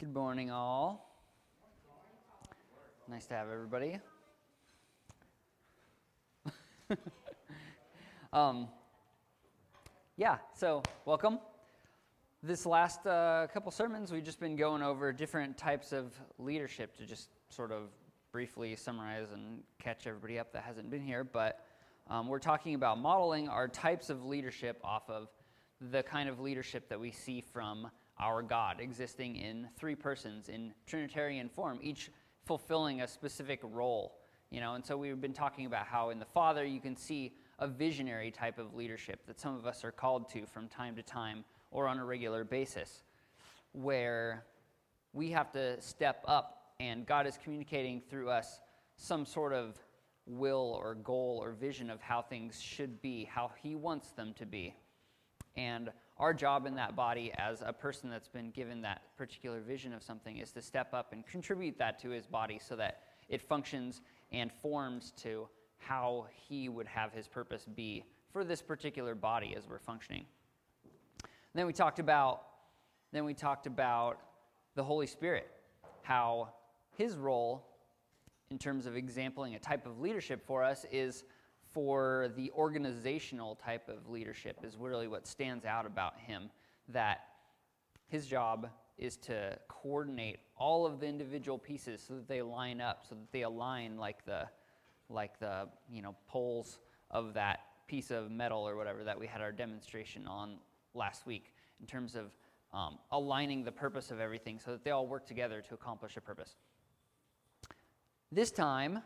Good 0.00 0.12
morning, 0.12 0.50
all. 0.50 1.08
Nice 3.08 3.26
to 3.26 3.34
have 3.34 3.48
everybody. 3.48 4.00
um, 8.32 8.66
yeah, 10.16 10.38
so 10.56 10.82
welcome. 11.04 11.38
This 12.42 12.66
last 12.66 13.06
uh, 13.06 13.46
couple 13.54 13.70
sermons, 13.70 14.10
we've 14.10 14.24
just 14.24 14.40
been 14.40 14.56
going 14.56 14.82
over 14.82 15.12
different 15.12 15.56
types 15.56 15.92
of 15.92 16.12
leadership 16.38 16.96
to 16.96 17.06
just 17.06 17.28
sort 17.48 17.70
of 17.70 17.90
briefly 18.32 18.74
summarize 18.74 19.30
and 19.30 19.62
catch 19.78 20.08
everybody 20.08 20.40
up 20.40 20.52
that 20.54 20.64
hasn't 20.64 20.90
been 20.90 21.02
here. 21.02 21.22
But 21.22 21.64
um, 22.10 22.26
we're 22.26 22.40
talking 22.40 22.74
about 22.74 22.98
modeling 22.98 23.48
our 23.48 23.68
types 23.68 24.10
of 24.10 24.24
leadership 24.24 24.80
off 24.82 25.08
of 25.08 25.28
the 25.80 26.02
kind 26.02 26.28
of 26.28 26.40
leadership 26.40 26.88
that 26.88 26.98
we 26.98 27.12
see 27.12 27.40
from 27.40 27.92
our 28.18 28.42
God, 28.42 28.80
existing 28.80 29.36
in 29.36 29.68
three 29.76 29.94
persons 29.94 30.48
in 30.48 30.72
Trinitarian 30.86 31.48
form, 31.48 31.78
each 31.82 32.10
fulfilling 32.44 33.00
a 33.00 33.08
specific 33.08 33.60
role. 33.62 34.16
You 34.50 34.60
know, 34.60 34.74
and 34.74 34.84
so 34.84 34.96
we've 34.96 35.20
been 35.20 35.32
talking 35.32 35.66
about 35.66 35.86
how 35.86 36.10
in 36.10 36.18
the 36.18 36.24
Father 36.26 36.64
you 36.64 36.80
can 36.80 36.96
see 36.96 37.34
a 37.58 37.66
visionary 37.66 38.30
type 38.30 38.58
of 38.58 38.74
leadership 38.74 39.26
that 39.26 39.40
some 39.40 39.56
of 39.56 39.66
us 39.66 39.84
are 39.84 39.92
called 39.92 40.28
to 40.30 40.46
from 40.46 40.68
time 40.68 40.94
to 40.96 41.02
time 41.02 41.44
or 41.70 41.88
on 41.88 41.98
a 41.98 42.04
regular 42.04 42.44
basis, 42.44 43.02
where 43.72 44.44
we 45.12 45.30
have 45.30 45.50
to 45.52 45.80
step 45.80 46.22
up 46.26 46.72
and 46.80 47.06
God 47.06 47.26
is 47.26 47.38
communicating 47.42 48.00
through 48.08 48.30
us 48.30 48.60
some 48.96 49.26
sort 49.26 49.52
of 49.52 49.76
will 50.26 50.78
or 50.80 50.94
goal 50.94 51.40
or 51.42 51.52
vision 51.52 51.90
of 51.90 52.00
how 52.00 52.22
things 52.22 52.60
should 52.60 53.00
be, 53.02 53.24
how 53.24 53.50
He 53.62 53.74
wants 53.74 54.10
them 54.10 54.34
to 54.38 54.46
be. 54.46 54.74
And 55.56 55.90
our 56.16 56.32
job 56.32 56.66
in 56.66 56.74
that 56.76 56.94
body 56.94 57.32
as 57.36 57.62
a 57.64 57.72
person 57.72 58.08
that's 58.08 58.28
been 58.28 58.50
given 58.50 58.82
that 58.82 59.02
particular 59.16 59.60
vision 59.60 59.92
of 59.92 60.02
something 60.02 60.38
is 60.38 60.52
to 60.52 60.62
step 60.62 60.94
up 60.94 61.12
and 61.12 61.26
contribute 61.26 61.76
that 61.78 61.98
to 62.00 62.10
his 62.10 62.26
body 62.26 62.60
so 62.64 62.76
that 62.76 63.00
it 63.28 63.42
functions 63.42 64.00
and 64.32 64.52
forms 64.52 65.12
to 65.16 65.48
how 65.78 66.26
he 66.48 66.68
would 66.68 66.86
have 66.86 67.12
his 67.12 67.26
purpose 67.26 67.66
be 67.74 68.04
for 68.32 68.44
this 68.44 68.62
particular 68.62 69.14
body 69.14 69.54
as 69.56 69.68
we're 69.68 69.78
functioning. 69.78 70.24
And 71.22 71.30
then 71.54 71.66
we 71.66 71.72
talked 71.72 71.98
about 71.98 72.42
then 73.12 73.24
we 73.24 73.32
talked 73.32 73.68
about 73.68 74.18
the 74.74 74.82
Holy 74.82 75.06
Spirit, 75.06 75.48
how 76.02 76.52
his 76.96 77.14
role 77.14 77.64
in 78.50 78.58
terms 78.58 78.86
of 78.86 78.96
exempling 78.96 79.54
a 79.54 79.58
type 79.60 79.86
of 79.86 80.00
leadership 80.00 80.44
for 80.44 80.64
us 80.64 80.84
is 80.90 81.22
for 81.74 82.30
the 82.36 82.50
organizational 82.52 83.56
type 83.56 83.88
of 83.88 84.08
leadership 84.08 84.60
is 84.62 84.76
really 84.78 85.08
what 85.08 85.26
stands 85.26 85.64
out 85.64 85.84
about 85.84 86.18
him 86.18 86.48
that 86.88 87.24
his 88.08 88.26
job 88.26 88.70
is 88.96 89.16
to 89.16 89.58
coordinate 89.68 90.38
all 90.56 90.86
of 90.86 91.00
the 91.00 91.06
individual 91.06 91.58
pieces 91.58 92.02
so 92.06 92.14
that 92.14 92.28
they 92.28 92.40
line 92.40 92.80
up 92.80 93.04
so 93.08 93.16
that 93.16 93.30
they 93.32 93.42
align 93.42 93.98
like 93.98 94.24
the 94.24 94.46
like 95.10 95.38
the 95.40 95.68
you 95.90 96.00
know 96.00 96.14
poles 96.28 96.78
of 97.10 97.34
that 97.34 97.60
piece 97.88 98.12
of 98.12 98.30
metal 98.30 98.66
or 98.66 98.76
whatever 98.76 99.02
that 99.02 99.18
we 99.18 99.26
had 99.26 99.40
our 99.40 99.52
demonstration 99.52 100.26
on 100.28 100.56
last 100.94 101.26
week 101.26 101.52
in 101.80 101.86
terms 101.86 102.14
of 102.14 102.30
um, 102.72 102.98
aligning 103.10 103.64
the 103.64 103.72
purpose 103.72 104.10
of 104.10 104.20
everything 104.20 104.58
so 104.58 104.70
that 104.70 104.84
they 104.84 104.90
all 104.90 105.06
work 105.06 105.26
together 105.26 105.60
to 105.60 105.74
accomplish 105.74 106.16
a 106.16 106.20
purpose. 106.20 106.56
This 108.32 108.50
time 108.50 109.00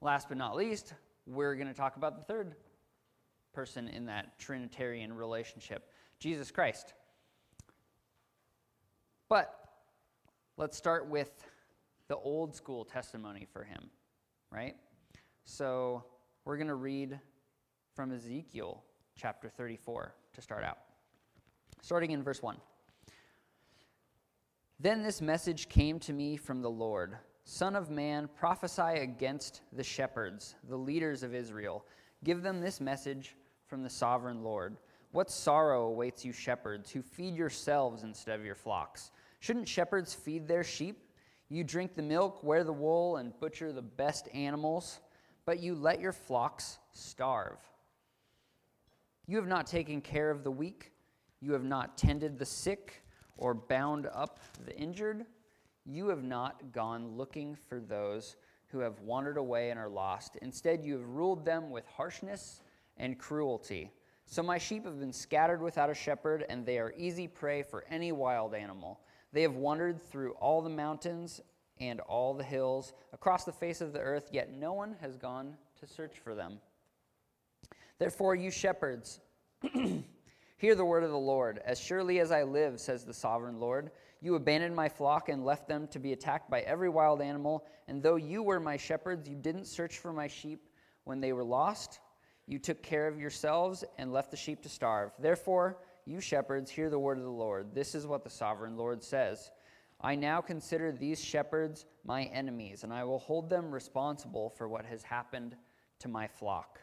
last 0.00 0.28
but 0.28 0.38
not 0.38 0.56
least 0.56 0.94
we're 1.26 1.54
going 1.54 1.68
to 1.68 1.74
talk 1.74 1.96
about 1.96 2.16
the 2.16 2.24
third 2.24 2.54
person 3.52 3.88
in 3.88 4.06
that 4.06 4.38
Trinitarian 4.38 5.12
relationship, 5.12 5.90
Jesus 6.18 6.50
Christ. 6.50 6.94
But 9.28 9.54
let's 10.56 10.76
start 10.76 11.08
with 11.08 11.30
the 12.08 12.16
old 12.16 12.54
school 12.54 12.84
testimony 12.84 13.46
for 13.52 13.62
him, 13.62 13.90
right? 14.50 14.76
So 15.44 16.04
we're 16.44 16.56
going 16.56 16.68
to 16.68 16.74
read 16.74 17.18
from 17.94 18.12
Ezekiel 18.12 18.82
chapter 19.16 19.48
34 19.48 20.14
to 20.32 20.40
start 20.40 20.64
out, 20.64 20.78
starting 21.82 22.10
in 22.10 22.22
verse 22.22 22.42
1. 22.42 22.56
Then 24.78 25.02
this 25.02 25.20
message 25.20 25.68
came 25.68 25.98
to 26.00 26.12
me 26.12 26.36
from 26.36 26.62
the 26.62 26.70
Lord. 26.70 27.16
Son 27.50 27.74
of 27.74 27.90
man, 27.90 28.28
prophesy 28.36 29.00
against 29.00 29.62
the 29.72 29.82
shepherds, 29.82 30.54
the 30.68 30.76
leaders 30.76 31.24
of 31.24 31.34
Israel. 31.34 31.84
Give 32.22 32.44
them 32.44 32.60
this 32.60 32.80
message 32.80 33.34
from 33.66 33.82
the 33.82 33.90
sovereign 33.90 34.44
Lord. 34.44 34.76
What 35.10 35.32
sorrow 35.32 35.88
awaits 35.88 36.24
you, 36.24 36.30
shepherds, 36.32 36.92
who 36.92 37.02
feed 37.02 37.34
yourselves 37.34 38.04
instead 38.04 38.38
of 38.38 38.46
your 38.46 38.54
flocks? 38.54 39.10
Shouldn't 39.40 39.66
shepherds 39.66 40.14
feed 40.14 40.46
their 40.46 40.62
sheep? 40.62 41.02
You 41.48 41.64
drink 41.64 41.96
the 41.96 42.02
milk, 42.02 42.44
wear 42.44 42.62
the 42.62 42.72
wool, 42.72 43.16
and 43.16 43.36
butcher 43.40 43.72
the 43.72 43.82
best 43.82 44.28
animals, 44.32 45.00
but 45.44 45.58
you 45.58 45.74
let 45.74 46.00
your 46.00 46.12
flocks 46.12 46.78
starve. 46.92 47.58
You 49.26 49.38
have 49.38 49.48
not 49.48 49.66
taken 49.66 50.00
care 50.00 50.30
of 50.30 50.44
the 50.44 50.52
weak, 50.52 50.92
you 51.40 51.52
have 51.54 51.64
not 51.64 51.98
tended 51.98 52.38
the 52.38 52.46
sick, 52.46 53.02
or 53.36 53.54
bound 53.54 54.06
up 54.06 54.38
the 54.64 54.76
injured. 54.76 55.26
You 55.84 56.08
have 56.08 56.22
not 56.22 56.72
gone 56.72 57.16
looking 57.16 57.56
for 57.68 57.80
those 57.80 58.36
who 58.68 58.78
have 58.80 59.00
wandered 59.00 59.36
away 59.36 59.70
and 59.70 59.78
are 59.78 59.88
lost. 59.88 60.36
Instead, 60.42 60.84
you 60.84 60.94
have 60.94 61.08
ruled 61.08 61.44
them 61.44 61.70
with 61.70 61.86
harshness 61.86 62.62
and 62.96 63.18
cruelty. 63.18 63.90
So 64.26 64.42
my 64.42 64.58
sheep 64.58 64.84
have 64.84 65.00
been 65.00 65.12
scattered 65.12 65.60
without 65.60 65.90
a 65.90 65.94
shepherd, 65.94 66.44
and 66.48 66.64
they 66.64 66.78
are 66.78 66.94
easy 66.96 67.26
prey 67.26 67.62
for 67.62 67.84
any 67.90 68.12
wild 68.12 68.54
animal. 68.54 69.00
They 69.32 69.42
have 69.42 69.56
wandered 69.56 70.00
through 70.00 70.32
all 70.34 70.62
the 70.62 70.70
mountains 70.70 71.40
and 71.80 71.98
all 72.00 72.34
the 72.34 72.44
hills 72.44 72.92
across 73.12 73.44
the 73.44 73.52
face 73.52 73.80
of 73.80 73.92
the 73.92 74.00
earth, 74.00 74.28
yet 74.30 74.52
no 74.52 74.72
one 74.72 74.94
has 75.00 75.16
gone 75.16 75.56
to 75.80 75.86
search 75.86 76.18
for 76.18 76.34
them. 76.34 76.60
Therefore, 77.98 78.34
you 78.34 78.50
shepherds, 78.50 79.20
hear 80.56 80.74
the 80.74 80.84
word 80.84 81.02
of 81.02 81.10
the 81.10 81.18
Lord. 81.18 81.60
As 81.64 81.80
surely 81.80 82.20
as 82.20 82.30
I 82.30 82.44
live, 82.44 82.78
says 82.78 83.04
the 83.04 83.14
sovereign 83.14 83.58
Lord, 83.58 83.90
you 84.20 84.34
abandoned 84.34 84.76
my 84.76 84.88
flock 84.88 85.28
and 85.28 85.44
left 85.44 85.66
them 85.66 85.86
to 85.88 85.98
be 85.98 86.12
attacked 86.12 86.50
by 86.50 86.60
every 86.60 86.88
wild 86.88 87.22
animal. 87.22 87.64
And 87.88 88.02
though 88.02 88.16
you 88.16 88.42
were 88.42 88.60
my 88.60 88.76
shepherds, 88.76 89.28
you 89.28 89.36
didn't 89.36 89.66
search 89.66 89.98
for 89.98 90.12
my 90.12 90.26
sheep 90.26 90.68
when 91.04 91.20
they 91.20 91.32
were 91.32 91.44
lost. 91.44 92.00
You 92.46 92.58
took 92.58 92.82
care 92.82 93.06
of 93.06 93.18
yourselves 93.18 93.84
and 93.96 94.12
left 94.12 94.30
the 94.30 94.36
sheep 94.36 94.62
to 94.62 94.68
starve. 94.68 95.12
Therefore, 95.18 95.78
you 96.04 96.20
shepherds, 96.20 96.70
hear 96.70 96.90
the 96.90 96.98
word 96.98 97.18
of 97.18 97.24
the 97.24 97.30
Lord. 97.30 97.74
This 97.74 97.94
is 97.94 98.06
what 98.06 98.24
the 98.24 98.30
sovereign 98.30 98.76
Lord 98.76 99.02
says 99.02 99.50
I 100.00 100.14
now 100.14 100.40
consider 100.40 100.92
these 100.92 101.22
shepherds 101.22 101.86
my 102.04 102.24
enemies, 102.24 102.84
and 102.84 102.92
I 102.92 103.04
will 103.04 103.18
hold 103.18 103.48
them 103.48 103.70
responsible 103.70 104.50
for 104.50 104.68
what 104.68 104.86
has 104.86 105.02
happened 105.02 105.56
to 106.00 106.08
my 106.08 106.26
flock. 106.26 106.80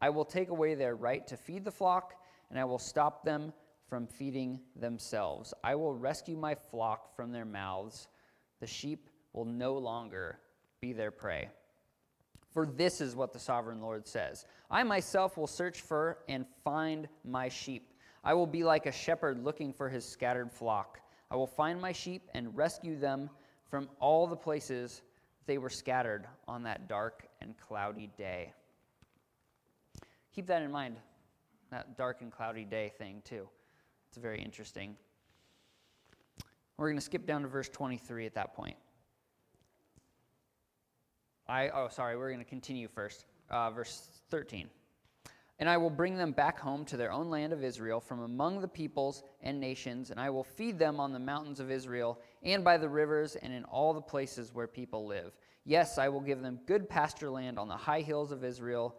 I 0.00 0.10
will 0.10 0.24
take 0.24 0.50
away 0.50 0.74
their 0.74 0.96
right 0.96 1.26
to 1.28 1.36
feed 1.36 1.64
the 1.64 1.70
flock, 1.70 2.14
and 2.50 2.58
I 2.58 2.64
will 2.64 2.78
stop 2.78 3.24
them 3.24 3.52
from 3.94 4.08
feeding 4.08 4.58
themselves. 4.74 5.54
I 5.62 5.76
will 5.76 5.94
rescue 5.94 6.36
my 6.36 6.56
flock 6.56 7.14
from 7.14 7.30
their 7.30 7.44
mouths. 7.44 8.08
The 8.58 8.66
sheep 8.66 9.08
will 9.32 9.44
no 9.44 9.74
longer 9.74 10.40
be 10.80 10.92
their 10.92 11.12
prey. 11.12 11.48
For 12.50 12.66
this 12.66 13.00
is 13.00 13.14
what 13.14 13.32
the 13.32 13.38
sovereign 13.38 13.80
Lord 13.80 14.08
says 14.08 14.46
I 14.68 14.82
myself 14.82 15.36
will 15.36 15.46
search 15.46 15.80
for 15.80 16.18
and 16.28 16.44
find 16.64 17.06
my 17.24 17.48
sheep. 17.48 17.92
I 18.24 18.34
will 18.34 18.48
be 18.48 18.64
like 18.64 18.86
a 18.86 18.90
shepherd 18.90 19.44
looking 19.44 19.72
for 19.72 19.88
his 19.88 20.04
scattered 20.04 20.50
flock. 20.50 20.98
I 21.30 21.36
will 21.36 21.46
find 21.46 21.80
my 21.80 21.92
sheep 21.92 22.28
and 22.34 22.56
rescue 22.56 22.98
them 22.98 23.30
from 23.70 23.88
all 24.00 24.26
the 24.26 24.34
places 24.34 25.02
they 25.46 25.58
were 25.58 25.70
scattered 25.70 26.26
on 26.48 26.64
that 26.64 26.88
dark 26.88 27.28
and 27.40 27.56
cloudy 27.58 28.10
day. 28.18 28.54
Keep 30.34 30.48
that 30.48 30.62
in 30.62 30.72
mind, 30.72 30.96
that 31.70 31.96
dark 31.96 32.22
and 32.22 32.32
cloudy 32.32 32.64
day 32.64 32.90
thing, 32.98 33.22
too. 33.24 33.48
It's 34.14 34.22
very 34.22 34.40
interesting. 34.40 34.94
We're 36.76 36.86
going 36.86 36.98
to 36.98 37.04
skip 37.04 37.26
down 37.26 37.42
to 37.42 37.48
verse 37.48 37.68
23 37.68 38.26
at 38.26 38.34
that 38.34 38.54
point. 38.54 38.76
I, 41.48 41.70
oh, 41.70 41.88
sorry, 41.88 42.16
we're 42.16 42.28
going 42.28 42.38
to 42.38 42.48
continue 42.48 42.86
first. 42.86 43.24
Uh, 43.50 43.72
verse 43.72 44.06
13. 44.30 44.68
And 45.58 45.68
I 45.68 45.76
will 45.78 45.90
bring 45.90 46.16
them 46.16 46.30
back 46.30 46.60
home 46.60 46.84
to 46.84 46.96
their 46.96 47.10
own 47.10 47.28
land 47.28 47.52
of 47.52 47.64
Israel 47.64 47.98
from 47.98 48.20
among 48.20 48.60
the 48.60 48.68
peoples 48.68 49.24
and 49.42 49.58
nations, 49.58 50.12
and 50.12 50.20
I 50.20 50.30
will 50.30 50.44
feed 50.44 50.78
them 50.78 51.00
on 51.00 51.12
the 51.12 51.18
mountains 51.18 51.58
of 51.58 51.72
Israel 51.72 52.20
and 52.44 52.62
by 52.62 52.76
the 52.76 52.88
rivers 52.88 53.34
and 53.34 53.52
in 53.52 53.64
all 53.64 53.92
the 53.92 54.00
places 54.00 54.54
where 54.54 54.68
people 54.68 55.08
live. 55.08 55.32
Yes, 55.64 55.98
I 55.98 56.08
will 56.08 56.20
give 56.20 56.40
them 56.40 56.60
good 56.66 56.88
pasture 56.88 57.30
land 57.30 57.58
on 57.58 57.66
the 57.66 57.76
high 57.76 58.02
hills 58.02 58.30
of 58.30 58.44
Israel. 58.44 58.94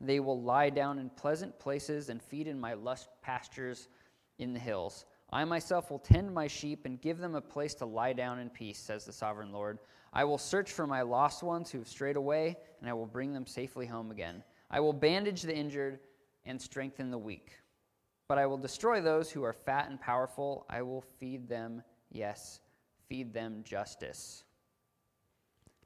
They 0.00 0.18
will 0.18 0.42
lie 0.42 0.70
down 0.70 0.98
in 0.98 1.08
pleasant 1.10 1.56
places 1.60 2.08
and 2.08 2.20
feed 2.20 2.48
in 2.48 2.58
my 2.58 2.74
lush 2.74 3.02
pastures 3.22 3.86
in 4.38 4.52
the 4.52 4.60
hills. 4.60 5.06
I 5.30 5.44
myself 5.44 5.90
will 5.90 5.98
tend 5.98 6.32
my 6.32 6.46
sheep 6.46 6.84
and 6.84 7.00
give 7.00 7.18
them 7.18 7.34
a 7.34 7.40
place 7.40 7.74
to 7.74 7.86
lie 7.86 8.12
down 8.12 8.38
in 8.38 8.48
peace, 8.48 8.78
says 8.78 9.04
the 9.04 9.12
sovereign 9.12 9.52
Lord. 9.52 9.78
I 10.12 10.24
will 10.24 10.38
search 10.38 10.72
for 10.72 10.86
my 10.86 11.02
lost 11.02 11.42
ones 11.42 11.70
who 11.70 11.78
have 11.78 11.88
strayed 11.88 12.16
away, 12.16 12.56
and 12.80 12.88
I 12.88 12.92
will 12.92 13.06
bring 13.06 13.32
them 13.32 13.46
safely 13.46 13.86
home 13.86 14.10
again. 14.10 14.42
I 14.70 14.80
will 14.80 14.92
bandage 14.92 15.42
the 15.42 15.54
injured 15.54 15.98
and 16.44 16.60
strengthen 16.60 17.10
the 17.10 17.18
weak. 17.18 17.52
But 18.28 18.38
I 18.38 18.46
will 18.46 18.58
destroy 18.58 19.00
those 19.00 19.30
who 19.30 19.44
are 19.44 19.52
fat 19.52 19.88
and 19.88 20.00
powerful. 20.00 20.66
I 20.68 20.82
will 20.82 21.02
feed 21.18 21.48
them, 21.48 21.82
yes, 22.10 22.60
feed 23.08 23.32
them 23.32 23.62
justice. 23.64 24.44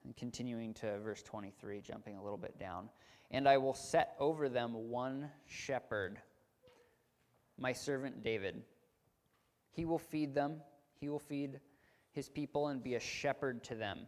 And 0.05 0.17
continuing 0.17 0.73
to 0.75 0.99
verse 1.01 1.23
23, 1.23 1.81
jumping 1.81 2.17
a 2.17 2.23
little 2.23 2.39
bit 2.39 2.59
down. 2.59 2.89
And 3.31 3.49
I 3.49 3.59
will 3.59 3.75
set 3.75 4.17
over 4.19 4.49
them 4.49 4.73
one 4.73 5.31
shepherd, 5.47 6.19
my 7.61 7.73
servant 7.73 8.25
David. 8.25 8.63
He 9.71 9.85
will 9.85 9.99
feed 9.99 10.35
them, 10.35 10.57
he 10.99 11.09
will 11.09 11.21
feed 11.21 11.61
his 12.13 12.29
people 12.29 12.69
and 12.69 12.83
be 12.83 12.97
a 12.97 13.01
shepherd 13.01 13.63
to 13.65 13.77
them. 13.77 14.01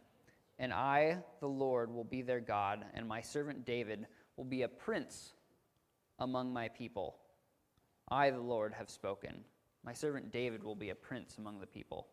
And 0.59 0.73
I, 0.73 1.19
the 1.41 1.49
Lord, 1.49 1.93
will 1.93 2.05
be 2.05 2.23
their 2.23 2.41
God, 2.41 2.85
and 2.95 3.07
my 3.07 3.21
servant 3.21 3.65
David 3.65 4.07
will 4.37 4.45
be 4.45 4.63
a 4.63 4.69
prince 4.69 5.35
among 6.19 6.53
my 6.53 6.69
people. 6.69 7.17
I, 8.11 8.31
the 8.31 8.41
Lord, 8.41 8.73
have 8.75 8.91
spoken. 8.91 9.45
My 9.85 9.93
servant 9.93 10.33
David 10.33 10.63
will 10.63 10.75
be 10.75 10.91
a 10.91 10.95
prince 10.95 11.39
among 11.39 11.61
the 11.61 11.67
people. 11.67 12.09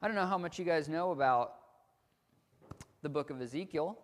I 0.00 0.06
don't 0.06 0.16
know 0.16 0.26
how 0.26 0.38
much 0.38 0.58
you 0.58 0.64
guys 0.64 0.88
know 0.88 1.10
about 1.10 1.54
the 3.02 3.08
book 3.08 3.30
of 3.30 3.40
Ezekiel, 3.40 3.98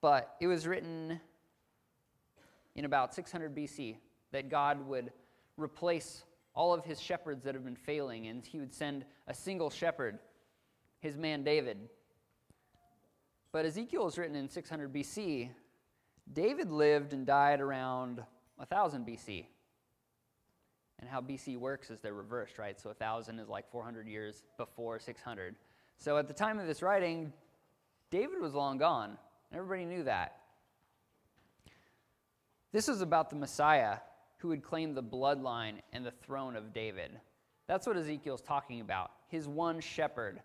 but 0.00 0.36
it 0.40 0.46
was 0.46 0.66
written 0.66 1.20
in 2.74 2.84
about 2.84 3.14
600 3.14 3.54
BC 3.54 3.96
that 4.32 4.48
God 4.48 4.86
would 4.86 5.12
replace 5.56 6.24
all 6.54 6.72
of 6.72 6.84
his 6.84 7.00
shepherds 7.00 7.44
that 7.44 7.54
have 7.54 7.64
been 7.64 7.76
failing, 7.76 8.26
and 8.26 8.44
he 8.46 8.58
would 8.58 8.72
send 8.72 9.04
a 9.26 9.34
single 9.34 9.70
shepherd, 9.70 10.18
his 11.00 11.16
man 11.16 11.42
David. 11.42 11.88
But 13.52 13.64
Ezekiel 13.64 14.04
was 14.04 14.18
written 14.18 14.36
in 14.36 14.48
600 14.48 14.92
BC. 14.92 15.50
David 16.32 16.70
lived 16.70 17.12
and 17.12 17.26
died 17.26 17.60
around 17.60 18.22
1000 18.56 19.06
BC. 19.06 19.46
And 21.00 21.08
how 21.08 21.20
BC 21.20 21.56
works 21.56 21.90
is 21.90 22.00
they're 22.00 22.14
reversed, 22.14 22.58
right? 22.58 22.80
So 22.80 22.88
1000 22.90 23.38
is 23.38 23.48
like 23.48 23.70
400 23.70 24.06
years 24.08 24.44
before 24.56 24.98
600. 24.98 25.56
So 25.98 26.16
at 26.18 26.28
the 26.28 26.34
time 26.34 26.58
of 26.58 26.66
this 26.66 26.82
writing, 26.82 27.32
David 28.10 28.40
was 28.40 28.54
long 28.54 28.78
gone. 28.78 29.18
Everybody 29.52 29.84
knew 29.84 30.04
that. 30.04 30.38
This 32.74 32.88
is 32.88 33.02
about 33.02 33.30
the 33.30 33.36
Messiah 33.36 33.98
who 34.38 34.48
would 34.48 34.64
claim 34.64 34.94
the 34.94 35.02
bloodline 35.02 35.74
and 35.92 36.04
the 36.04 36.10
throne 36.10 36.56
of 36.56 36.72
David. 36.72 37.12
That's 37.68 37.86
what 37.86 37.96
Ezekiel's 37.96 38.42
talking 38.42 38.80
about. 38.80 39.12
His 39.28 39.46
one 39.46 39.78
shepherd. 39.78 40.40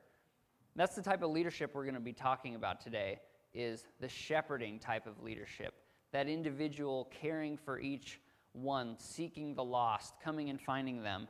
That's 0.75 0.95
the 0.95 1.01
type 1.01 1.23
of 1.23 1.31
leadership 1.31 1.71
we're 1.73 1.85
going 1.85 1.95
to 1.95 1.99
be 1.99 2.13
talking 2.13 2.53
about 2.53 2.81
today 2.81 3.19
is 3.51 3.87
the 3.99 4.07
shepherding 4.07 4.77
type 4.77 5.07
of 5.07 5.23
leadership. 5.23 5.73
That 6.11 6.27
individual 6.27 7.11
caring 7.19 7.57
for 7.57 7.79
each 7.79 8.21
one, 8.51 8.95
seeking 8.99 9.55
the 9.55 9.63
lost, 9.63 10.13
coming 10.23 10.51
and 10.51 10.61
finding 10.61 11.01
them. 11.01 11.27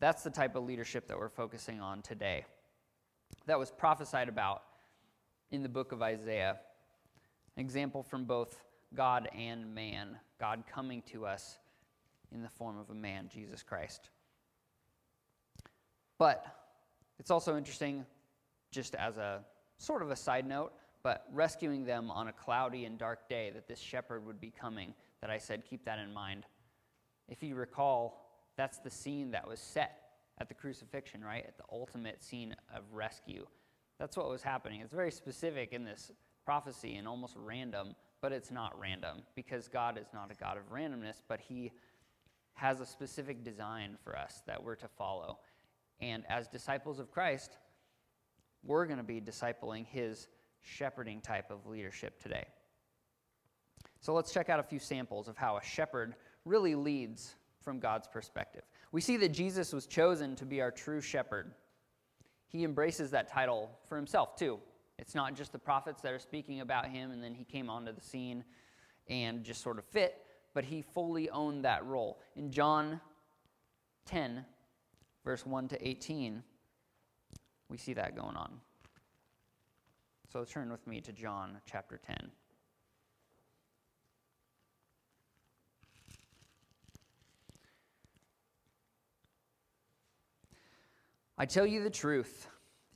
That's 0.00 0.22
the 0.22 0.28
type 0.28 0.54
of 0.54 0.64
leadership 0.64 1.08
that 1.08 1.18
we're 1.18 1.30
focusing 1.30 1.80
on 1.80 2.02
today. 2.02 2.44
That 3.46 3.58
was 3.58 3.70
prophesied 3.70 4.28
about 4.28 4.64
in 5.50 5.62
the 5.62 5.70
book 5.70 5.92
of 5.92 6.02
Isaiah. 6.02 6.58
An 7.56 7.62
example 7.62 8.02
from 8.02 8.26
both 8.26 8.62
God 8.94 9.28
and 9.34 9.74
man, 9.74 10.18
God 10.42 10.64
coming 10.66 11.02
to 11.12 11.24
us 11.24 11.58
in 12.34 12.42
the 12.42 12.48
form 12.48 12.76
of 12.76 12.90
a 12.90 12.94
man, 12.94 13.30
Jesus 13.32 13.62
Christ. 13.62 14.10
But 16.18 16.44
it's 17.20 17.30
also 17.30 17.56
interesting, 17.56 18.04
just 18.72 18.96
as 18.96 19.18
a 19.18 19.44
sort 19.78 20.02
of 20.02 20.10
a 20.10 20.16
side 20.16 20.44
note, 20.44 20.72
but 21.04 21.26
rescuing 21.32 21.84
them 21.84 22.10
on 22.10 22.26
a 22.26 22.32
cloudy 22.32 22.86
and 22.86 22.98
dark 22.98 23.28
day 23.28 23.52
that 23.54 23.68
this 23.68 23.78
shepherd 23.78 24.26
would 24.26 24.40
be 24.40 24.50
coming, 24.50 24.94
that 25.20 25.30
I 25.30 25.38
said, 25.38 25.62
keep 25.64 25.84
that 25.84 26.00
in 26.00 26.12
mind. 26.12 26.44
If 27.28 27.40
you 27.44 27.54
recall, 27.54 28.28
that's 28.56 28.78
the 28.78 28.90
scene 28.90 29.30
that 29.30 29.46
was 29.46 29.60
set 29.60 30.00
at 30.38 30.48
the 30.48 30.54
crucifixion, 30.54 31.22
right? 31.22 31.44
At 31.46 31.56
the 31.56 31.64
ultimate 31.70 32.20
scene 32.20 32.56
of 32.74 32.82
rescue. 32.92 33.46
That's 34.00 34.16
what 34.16 34.28
was 34.28 34.42
happening. 34.42 34.80
It's 34.80 34.92
very 34.92 35.12
specific 35.12 35.72
in 35.72 35.84
this 35.84 36.10
prophecy 36.44 36.96
and 36.96 37.06
almost 37.06 37.36
random, 37.38 37.94
but 38.22 38.32
it's 38.32 38.50
not 38.50 38.78
random 38.80 39.18
because 39.34 39.68
God 39.68 39.98
is 39.98 40.06
not 40.14 40.30
a 40.30 40.34
God 40.34 40.56
of 40.56 40.72
randomness, 40.72 41.16
but 41.28 41.40
He 41.40 41.72
has 42.54 42.80
a 42.80 42.86
specific 42.86 43.44
design 43.44 43.98
for 44.02 44.16
us 44.16 44.42
that 44.46 44.62
we're 44.62 44.76
to 44.76 44.88
follow. 44.88 45.38
And 46.00 46.24
as 46.28 46.48
disciples 46.48 47.00
of 47.00 47.10
Christ, 47.10 47.58
we're 48.64 48.86
going 48.86 48.98
to 48.98 49.04
be 49.04 49.20
discipling 49.20 49.84
His 49.84 50.28
shepherding 50.62 51.20
type 51.20 51.50
of 51.50 51.66
leadership 51.66 52.22
today. 52.22 52.44
So 54.00 54.14
let's 54.14 54.32
check 54.32 54.48
out 54.48 54.60
a 54.60 54.64
few 54.64 54.78
samples 54.78 55.28
of 55.28 55.36
how 55.36 55.56
a 55.56 55.62
shepherd 55.62 56.14
really 56.44 56.76
leads 56.76 57.34
from 57.60 57.80
God's 57.80 58.06
perspective. 58.06 58.62
We 58.92 59.00
see 59.00 59.16
that 59.18 59.30
Jesus 59.30 59.72
was 59.72 59.86
chosen 59.86 60.36
to 60.36 60.44
be 60.44 60.60
our 60.60 60.70
true 60.70 61.00
shepherd. 61.00 61.52
He 62.48 62.64
embraces 62.64 63.10
that 63.12 63.28
title 63.28 63.70
for 63.88 63.96
himself, 63.96 64.36
too. 64.36 64.58
It's 65.02 65.16
not 65.16 65.34
just 65.34 65.50
the 65.50 65.58
prophets 65.58 66.00
that 66.02 66.12
are 66.12 66.20
speaking 66.20 66.60
about 66.60 66.86
him 66.86 67.10
and 67.10 67.20
then 67.20 67.34
he 67.34 67.42
came 67.42 67.68
onto 67.68 67.92
the 67.92 68.00
scene 68.00 68.44
and 69.08 69.42
just 69.42 69.60
sort 69.60 69.80
of 69.80 69.84
fit, 69.84 70.24
but 70.54 70.62
he 70.62 70.80
fully 70.80 71.28
owned 71.28 71.64
that 71.64 71.84
role. 71.84 72.20
In 72.36 72.52
John 72.52 73.00
10, 74.06 74.44
verse 75.24 75.44
1 75.44 75.66
to 75.66 75.88
18, 75.88 76.40
we 77.68 77.76
see 77.76 77.94
that 77.94 78.14
going 78.14 78.36
on. 78.36 78.60
So 80.32 80.44
turn 80.44 80.70
with 80.70 80.86
me 80.86 81.00
to 81.00 81.12
John 81.12 81.58
chapter 81.68 81.98
10. 82.06 82.30
I 91.36 91.44
tell 91.44 91.66
you 91.66 91.82
the 91.82 91.90
truth. 91.90 92.46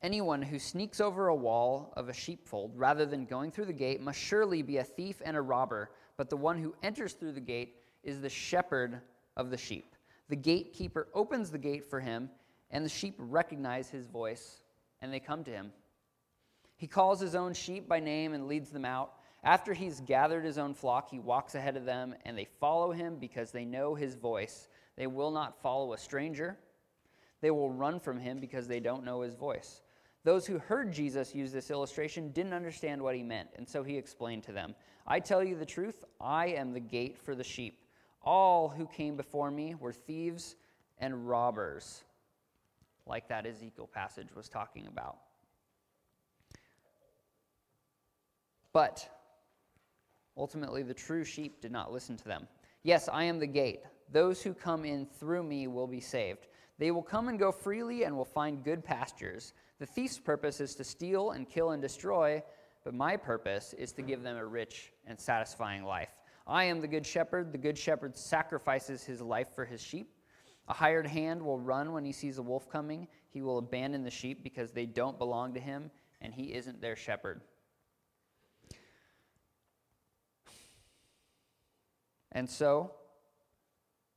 Anyone 0.02 0.43
who 0.43 0.58
sneaks 0.58 1.00
over 1.00 1.28
a 1.28 1.34
wall 1.34 1.93
of 1.96 2.08
a 2.08 2.12
sheepfold 2.12 2.72
rather 2.76 3.06
than 3.06 3.25
going 3.25 3.50
through 3.50 3.64
the 3.64 3.72
gate 3.72 4.00
must 4.00 4.19
surely 4.19 4.62
be 4.62 4.76
a 4.76 4.84
thief 4.84 5.22
and 5.25 5.37
a 5.37 5.40
robber, 5.40 5.90
but 6.16 6.28
the 6.31 6.37
one 6.37 6.58
who 6.58 6.75
enters 6.82 7.14
through 7.14 7.32
the 7.32 7.40
gate 7.40 7.76
is 8.04 8.20
the 8.20 8.28
shepherd 8.28 9.00
of 9.37 9.50
the 9.50 9.56
sheep. 9.56 9.96
The 10.28 10.37
gatekeeper 10.37 11.08
opens 11.14 11.50
the 11.50 11.58
gate 11.58 11.84
for 11.84 12.00
him, 12.00 12.31
and 12.70 12.84
the 12.84 12.90
sheep 12.90 13.14
recognize 13.19 13.88
his 13.88 14.06
voice, 14.06 14.62
and 15.00 15.12
they 15.12 15.20
come 15.20 15.44
to 15.44 15.50
him. 15.50 15.72
He 16.76 16.87
calls 16.87 17.20
his 17.20 17.34
own 17.34 17.54
sheep 17.54 17.88
by 17.88 18.00
name 18.00 18.34
and 18.34 18.46
leads 18.46 18.70
them 18.70 18.84
out. 18.84 19.12
After 19.43 19.72
he's 19.72 20.00
gathered 20.00 20.44
his 20.44 20.58
own 20.58 20.75
flock, 20.75 21.10
he 21.10 21.19
walks 21.19 21.54
ahead 21.54 21.76
of 21.76 21.84
them, 21.84 22.14
and 22.25 22.37
they 22.37 22.48
follow 22.60 22.93
him 22.93 23.16
because 23.16 23.50
they 23.50 23.64
know 23.64 23.94
his 23.94 24.14
voice. 24.14 24.69
They 24.96 25.06
will 25.06 25.31
not 25.31 25.60
follow 25.62 25.93
a 25.94 25.98
stranger. 25.98 26.58
They 27.40 27.50
will 27.50 27.70
run 27.70 28.00
from 28.00 28.19
him 28.19 28.40
because 28.40 28.66
they 28.66 28.81
don't 28.81 29.04
know 29.04 29.22
his 29.22 29.34
voice. 29.34 29.82
Those 30.27 30.45
who 30.45 30.59
heard 30.59 30.93
Jesus 30.93 31.37
use 31.37 31.53
this 31.53 31.71
illustration 31.71 32.33
didn't 32.33 32.53
understand 32.53 33.01
what 33.01 33.15
he 33.15 33.23
meant, 33.23 33.49
and 33.56 33.69
so 33.69 33.85
he 33.85 33.97
explained 33.97 34.43
to 34.43 34.53
them 34.53 34.75
I 35.06 35.21
tell 35.21 35.41
you 35.41 35.55
the 35.55 35.65
truth, 35.65 36.03
I 36.21 36.49
am 36.49 36.73
the 36.73 36.81
gate 36.81 37.17
for 37.17 37.37
the 37.37 37.45
sheep. 37.45 37.85
All 38.25 38.69
who 38.69 38.89
came 38.89 39.17
before 39.17 39.53
me 39.53 39.77
were 39.77 39.93
thieves 39.93 40.56
and 40.99 41.29
robbers, 41.29 42.03
like 43.06 43.29
that 43.29 43.47
Ezekiel 43.47 43.87
passage 43.87 44.35
was 44.35 44.49
talking 44.49 44.89
about. 44.89 45.19
But 48.73 49.09
ultimately, 50.37 50.83
the 50.83 50.93
true 50.93 51.23
sheep 51.23 51.61
did 51.61 51.71
not 51.71 51.93
listen 51.93 52.17
to 52.17 52.25
them. 52.25 52.49
Yes, 52.83 53.09
I 53.09 53.23
am 53.23 53.39
the 53.39 53.47
gate. 53.47 53.83
Those 54.11 54.43
who 54.43 54.55
come 54.55 54.85
in 54.85 55.06
through 55.06 55.45
me 55.45 55.69
will 55.69 55.87
be 55.87 56.01
saved. 56.01 56.49
They 56.79 56.91
will 56.91 57.03
come 57.03 57.29
and 57.29 57.39
go 57.39 57.53
freely 57.53 58.05
and 58.05 58.17
will 58.17 58.25
find 58.25 58.63
good 58.63 58.85
pastures. 58.85 59.55
The 59.79 59.87
thief's 59.87 60.19
purpose 60.19 60.61
is 60.61 60.75
to 60.77 60.85
steal 60.85 61.31
and 61.31 61.49
kill 61.49 61.71
and 61.71 61.81
destroy, 61.81 62.43
but 62.85 62.95
my 62.95 63.17
purpose 63.17 63.75
is 63.75 63.93
to 63.93 64.03
give 64.03 64.23
them 64.23 64.37
a 64.37 64.45
rich 64.45 64.93
and 65.06 65.19
satisfying 65.19 65.85
life. 65.85 66.11
I 66.47 66.65
am 66.65 66.81
the 66.81 66.89
good 66.89 67.06
shepherd. 67.06 67.51
The 67.51 67.59
good 67.59 67.77
shepherd 67.77 68.17
sacrifices 68.17 69.05
his 69.05 69.21
life 69.21 69.49
for 69.55 69.65
his 69.65 69.83
sheep. 69.83 70.13
A 70.69 70.75
hired 70.75 71.06
hand 71.06 71.43
will 71.43 71.59
run 71.59 71.93
when 71.93 72.05
he 72.05 72.13
sees 72.13 72.39
a 72.39 72.43
wolf 72.43 72.69
coming. 72.69 73.09
He 73.31 73.43
will 73.43 73.59
abandon 73.59 74.05
the 74.05 74.11
sheep 74.11 74.43
because 74.43 74.73
they 74.73 74.87
don't 74.87 75.19
belong 75.19 75.55
to 75.55 75.61
him, 75.61 75.91
and 76.21 76.35
he 76.35 76.53
isn't 76.55 76.81
their 76.81 76.97
shepherd. 76.97 77.41
And 82.33 82.51
so 82.51 82.93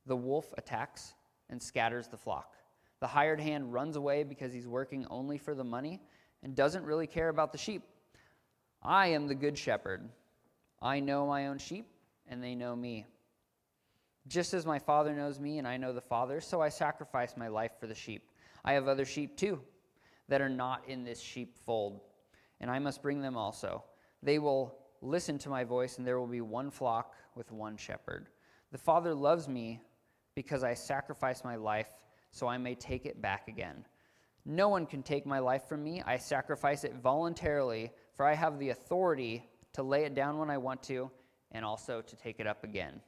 the 0.06 0.16
wolf 0.16 0.52
attacks 0.58 1.14
and 1.50 1.60
scatters 1.60 2.08
the 2.08 2.16
flock. 2.16 2.54
The 3.00 3.06
hired 3.06 3.40
hand 3.40 3.72
runs 3.72 3.96
away 3.96 4.22
because 4.22 4.52
he's 4.52 4.66
working 4.66 5.06
only 5.10 5.36
for 5.36 5.54
the 5.54 5.64
money 5.64 6.00
and 6.42 6.54
doesn't 6.54 6.84
really 6.84 7.06
care 7.06 7.28
about 7.28 7.52
the 7.52 7.58
sheep. 7.58 7.82
I 8.82 9.08
am 9.08 9.26
the 9.26 9.34
good 9.34 9.58
shepherd. 9.58 10.08
I 10.80 11.00
know 11.00 11.26
my 11.26 11.48
own 11.48 11.58
sheep, 11.58 11.86
and 12.26 12.42
they 12.42 12.54
know 12.54 12.74
me. 12.74 13.04
Just 14.28 14.54
as 14.54 14.64
my 14.64 14.78
Father 14.78 15.14
knows 15.14 15.38
me, 15.38 15.58
and 15.58 15.68
I 15.68 15.76
know 15.76 15.92
the 15.92 16.00
Father, 16.00 16.40
so 16.40 16.60
I 16.62 16.68
sacrifice 16.68 17.36
my 17.36 17.48
life 17.48 17.72
for 17.78 17.86
the 17.86 17.94
sheep. 17.94 18.30
I 18.64 18.72
have 18.72 18.88
other 18.88 19.04
sheep 19.04 19.36
too 19.36 19.60
that 20.28 20.40
are 20.40 20.48
not 20.48 20.84
in 20.86 21.04
this 21.04 21.20
sheepfold, 21.20 22.00
and 22.60 22.70
I 22.70 22.78
must 22.78 23.02
bring 23.02 23.20
them 23.20 23.36
also. 23.36 23.84
They 24.22 24.38
will 24.38 24.78
listen 25.02 25.38
to 25.38 25.48
my 25.48 25.64
voice, 25.64 25.98
and 25.98 26.06
there 26.06 26.18
will 26.18 26.26
be 26.26 26.40
one 26.40 26.70
flock 26.70 27.14
with 27.34 27.50
one 27.50 27.76
shepherd. 27.76 28.28
The 28.72 28.78
Father 28.78 29.14
loves 29.14 29.48
me 29.48 29.80
because 30.42 30.64
I 30.64 30.72
sacrifice 30.72 31.44
my 31.44 31.56
life 31.56 31.88
so 32.30 32.48
I 32.48 32.56
may 32.56 32.74
take 32.74 33.04
it 33.04 33.20
back 33.20 33.46
again. 33.46 33.84
No 34.46 34.70
one 34.70 34.86
can 34.86 35.02
take 35.02 35.26
my 35.26 35.38
life 35.38 35.68
from 35.68 35.84
me. 35.84 36.02
I 36.06 36.16
sacrifice 36.16 36.82
it 36.82 36.94
voluntarily, 36.94 37.90
for 38.14 38.24
I 38.24 38.34
have 38.34 38.58
the 38.58 38.70
authority 38.70 39.50
to 39.74 39.82
lay 39.82 40.04
it 40.04 40.14
down 40.14 40.38
when 40.38 40.48
I 40.48 40.56
want 40.56 40.82
to 40.84 41.10
and 41.52 41.62
also 41.62 42.00
to 42.00 42.16
take 42.16 42.40
it 42.40 42.46
up 42.46 42.64
again. 42.64 43.02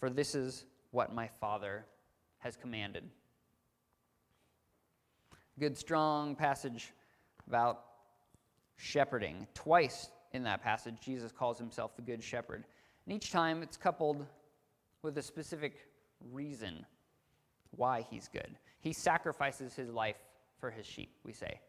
For 0.00 0.08
this 0.08 0.34
is 0.34 0.64
what 0.90 1.14
my 1.14 1.28
Father 1.38 1.84
has 2.38 2.56
commanded. 2.56 3.04
Good, 5.58 5.76
strong 5.76 6.34
passage 6.34 6.94
about 7.46 7.84
shepherding. 8.78 9.46
Twice 9.52 10.08
in 10.32 10.44
that 10.44 10.62
passage, 10.62 10.94
Jesus 11.02 11.30
calls 11.30 11.58
himself 11.58 11.94
the 11.94 12.02
Good 12.02 12.24
Shepherd. 12.24 12.64
And 13.04 13.14
each 13.14 13.30
time 13.30 13.62
it's 13.62 13.76
coupled 13.76 14.24
with 15.02 15.18
a 15.18 15.22
specific 15.22 15.74
reason 16.32 16.86
why 17.70 18.06
he's 18.10 18.28
good. 18.28 18.56
He 18.80 18.92
sacrifices 18.92 19.74
his 19.74 19.90
life 19.90 20.18
for 20.58 20.70
his 20.70 20.86
sheep, 20.86 21.14
we 21.24 21.32
say. 21.32 21.60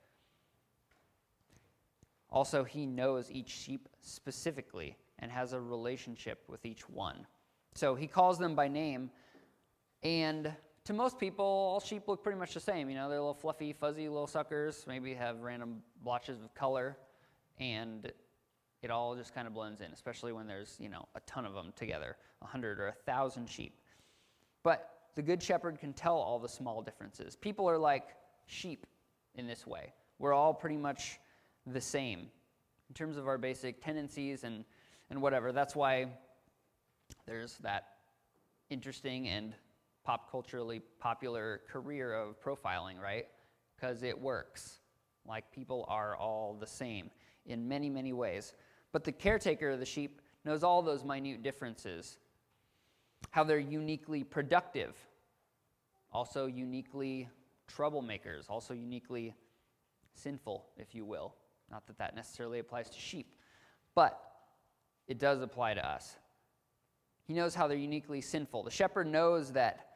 Also, 2.30 2.64
he 2.64 2.86
knows 2.86 3.32
each 3.32 3.50
sheep 3.50 3.88
specifically 4.02 4.98
and 5.20 5.32
has 5.32 5.54
a 5.54 5.60
relationship 5.60 6.44
with 6.48 6.66
each 6.66 6.90
one. 6.90 7.26
So 7.74 7.96
he 7.96 8.08
calls 8.08 8.38
them 8.38 8.56
by 8.56 8.68
name, 8.68 9.10
and 10.04 10.54
to 10.86 10.94
most 10.94 11.20
people, 11.20 11.46
all 11.46 11.80
sheep 11.80 12.08
look 12.08 12.24
pretty 12.24 12.38
much 12.38 12.54
the 12.54 12.60
same. 12.60 12.90
You 12.90 12.96
know, 12.96 13.10
they're 13.10 13.20
little 13.20 13.34
fluffy, 13.34 13.74
fuzzy 13.74 14.08
little 14.08 14.28
suckers, 14.28 14.86
maybe 14.88 15.14
have 15.14 15.42
random 15.42 15.82
blotches 16.04 16.42
of 16.42 16.54
color, 16.54 16.98
and 17.60 18.12
it 18.82 18.92
all 18.92 19.16
just 19.16 19.34
kind 19.34 19.48
of 19.48 19.54
blends 19.54 19.82
in, 19.82 19.92
especially 19.92 20.32
when 20.32 20.46
there's, 20.46 20.76
you 20.80 20.90
know, 20.90 21.08
a 21.16 21.20
ton 21.22 21.46
of 21.46 21.54
them 21.54 21.74
together, 21.76 22.18
a 22.42 22.46
hundred 22.46 22.80
or 22.80 22.88
a 22.88 22.94
thousand 23.06 23.50
sheep. 23.50 23.80
But 24.66 24.90
the 25.14 25.22
good 25.22 25.44
shepherd 25.44 25.80
can 25.80 25.94
tell 25.94 26.16
all 26.18 26.40
the 26.40 26.50
small 26.50 26.82
differences. 26.82 27.36
People 27.36 27.70
are 27.70 27.78
like 27.78 28.16
sheep 28.48 28.88
in 29.36 29.46
this 29.46 29.68
way. 29.68 29.94
We're 30.18 30.34
all 30.34 30.56
pretty 30.56 30.76
much 30.76 31.20
the 31.68 31.80
same 31.80 32.32
in 32.90 32.96
terms 32.96 33.16
of 33.16 33.28
our 33.28 33.38
basic 33.38 33.80
tendencies 33.80 34.44
and, 34.44 34.66
and 35.12 35.22
whatever. 35.22 35.52
That's 35.52 35.76
why 35.76 36.08
there's 37.28 37.58
that 37.60 37.90
interesting 38.72 39.28
and 39.28 39.54
pop 40.04 40.32
culturally 40.32 40.82
popular 41.00 41.62
career 41.70 42.16
of 42.16 42.42
profiling, 42.42 43.00
right? 43.00 43.28
Because 43.76 44.02
it 44.02 44.20
works. 44.20 44.80
Like 45.28 45.52
people 45.52 45.86
are 45.90 46.16
all 46.16 46.58
the 46.60 46.66
same 46.66 47.12
in 47.46 47.68
many, 47.68 47.88
many 47.88 48.14
ways. 48.14 48.56
But 48.92 49.04
the 49.04 49.12
caretaker 49.12 49.70
of 49.70 49.80
the 49.80 49.86
sheep 49.86 50.22
knows 50.44 50.64
all 50.64 50.82
those 50.82 51.04
minute 51.04 51.44
differences, 51.44 52.18
how 53.32 53.44
they're 53.44 53.60
uniquely 53.60 54.24
productive, 54.24 54.96
also 56.12 56.46
uniquely 56.46 57.30
troublemakers, 57.68 58.50
also 58.50 58.74
uniquely 58.74 59.34
sinful, 60.14 60.66
if 60.78 60.96
you 60.96 61.06
will. 61.06 61.36
Not 61.72 61.86
that 61.88 61.98
that 61.98 62.16
necessarily 62.16 62.60
applies 62.60 62.90
to 62.90 63.00
sheep, 63.00 63.36
but 63.96 64.20
it 65.08 65.20
does 65.20 65.42
apply 65.42 65.74
to 65.74 65.86
us. 65.86 66.16
He 67.28 67.34
knows 67.34 67.56
how 67.56 67.68
they're 67.68 67.78
uniquely 67.78 68.22
sinful. 68.22 68.64
The 68.64 68.72
shepherd 68.72 69.08
knows 69.08 69.52
that 69.54 69.88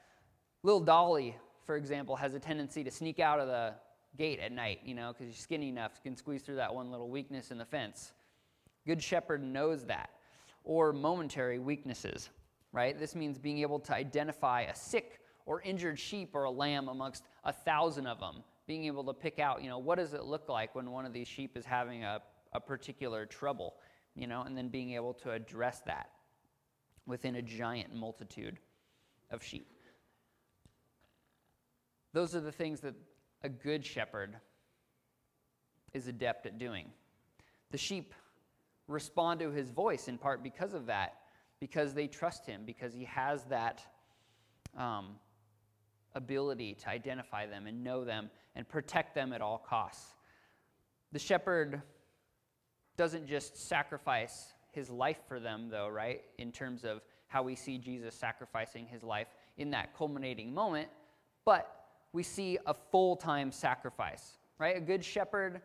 little 0.63 0.81
Dolly, 0.81 1.35
for 1.65 1.75
example, 1.75 2.15
has 2.15 2.33
a 2.33 2.39
tendency 2.39 2.83
to 2.83 2.91
sneak 2.91 3.19
out 3.19 3.39
of 3.39 3.47
the 3.47 3.75
gate 4.17 4.39
at 4.39 4.51
night, 4.51 4.79
you 4.83 4.95
know, 4.95 5.13
because 5.13 5.33
she's 5.33 5.43
skinny 5.43 5.69
enough, 5.69 6.01
can 6.01 6.17
squeeze 6.17 6.41
through 6.41 6.55
that 6.55 6.73
one 6.73 6.89
little 6.89 7.09
weakness 7.09 7.51
in 7.51 7.57
the 7.57 7.65
fence. 7.65 8.11
Good 8.87 9.01
shepherd 9.03 9.43
knows 9.43 9.85
that. 9.85 10.09
Or 10.63 10.91
momentary 10.91 11.59
weaknesses, 11.59 12.29
right? 12.71 12.97
This 12.97 13.15
means 13.15 13.37
being 13.37 13.59
able 13.59 13.79
to 13.79 13.93
identify 13.93 14.61
a 14.61 14.75
sick 14.75 15.19
or 15.45 15.61
injured 15.61 15.99
sheep 15.99 16.31
or 16.33 16.43
a 16.43 16.51
lamb 16.51 16.87
amongst 16.87 17.23
a 17.43 17.51
thousand 17.51 18.07
of 18.07 18.19
them 18.19 18.43
being 18.69 18.85
able 18.85 19.03
to 19.03 19.13
pick 19.15 19.39
out, 19.39 19.63
you 19.63 19.67
know, 19.67 19.79
what 19.79 19.97
does 19.97 20.13
it 20.13 20.25
look 20.25 20.47
like 20.47 20.75
when 20.75 20.91
one 20.91 21.03
of 21.03 21.11
these 21.11 21.27
sheep 21.27 21.57
is 21.57 21.65
having 21.65 22.03
a, 22.03 22.21
a 22.53 22.59
particular 22.59 23.25
trouble, 23.25 23.73
you 24.13 24.27
know, 24.27 24.43
and 24.43 24.55
then 24.55 24.69
being 24.69 24.91
able 24.91 25.11
to 25.11 25.31
address 25.31 25.81
that 25.87 26.11
within 27.07 27.37
a 27.37 27.41
giant 27.41 27.95
multitude 27.95 28.59
of 29.31 29.43
sheep. 29.43 29.73
Those 32.13 32.35
are 32.35 32.41
the 32.41 32.51
things 32.51 32.79
that 32.81 32.93
a 33.41 33.49
good 33.49 33.83
shepherd 33.83 34.35
is 35.91 36.07
adept 36.07 36.45
at 36.45 36.59
doing. 36.59 36.91
The 37.71 37.79
sheep 37.79 38.13
respond 38.87 39.39
to 39.39 39.49
his 39.49 39.71
voice 39.71 40.07
in 40.07 40.19
part 40.19 40.43
because 40.43 40.75
of 40.75 40.85
that, 40.85 41.15
because 41.59 41.93
they 41.93 42.07
trust 42.07 42.45
him, 42.45 42.63
because 42.65 42.93
he 42.93 43.03
has 43.05 43.43
that 43.45 43.81
um, 44.77 45.15
ability 46.15 46.73
to 46.75 46.89
identify 46.89 47.45
them 47.45 47.67
and 47.67 47.83
know 47.83 48.03
them 48.03 48.29
and 48.55 48.67
protect 48.67 49.15
them 49.15 49.33
at 49.33 49.41
all 49.41 49.57
costs. 49.57 50.13
The 51.11 51.19
shepherd 51.19 51.81
doesn't 52.97 53.27
just 53.27 53.57
sacrifice 53.57 54.53
his 54.71 54.89
life 54.89 55.19
for 55.27 55.39
them, 55.39 55.69
though, 55.69 55.87
right? 55.87 56.21
In 56.37 56.51
terms 56.51 56.83
of 56.83 57.01
how 57.27 57.43
we 57.43 57.55
see 57.55 57.77
Jesus 57.77 58.15
sacrificing 58.15 58.85
his 58.87 59.03
life 59.03 59.27
in 59.57 59.71
that 59.71 59.95
culminating 59.97 60.53
moment, 60.53 60.89
but 61.45 61.75
we 62.13 62.23
see 62.23 62.57
a 62.65 62.73
full 62.73 63.15
time 63.15 63.51
sacrifice, 63.51 64.37
right? 64.57 64.75
A 64.77 64.81
good 64.81 65.03
shepherd 65.03 65.61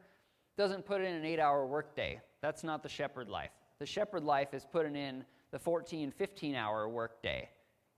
doesn't 0.57 0.85
put 0.85 1.01
in 1.01 1.15
an 1.15 1.25
eight 1.25 1.41
hour 1.41 1.67
workday. 1.67 2.21
That's 2.41 2.65
not 2.65 2.83
the 2.83 2.89
shepherd 2.89 3.29
life. 3.29 3.51
The 3.79 3.87
shepherd 3.87 4.25
life 4.25 4.55
is 4.55 4.65
putting 4.71 4.95
in 4.95 5.25
the 5.55 5.59
14, 5.61 6.11
15 6.11 6.57
hour 6.57 6.89
workday 6.89 7.49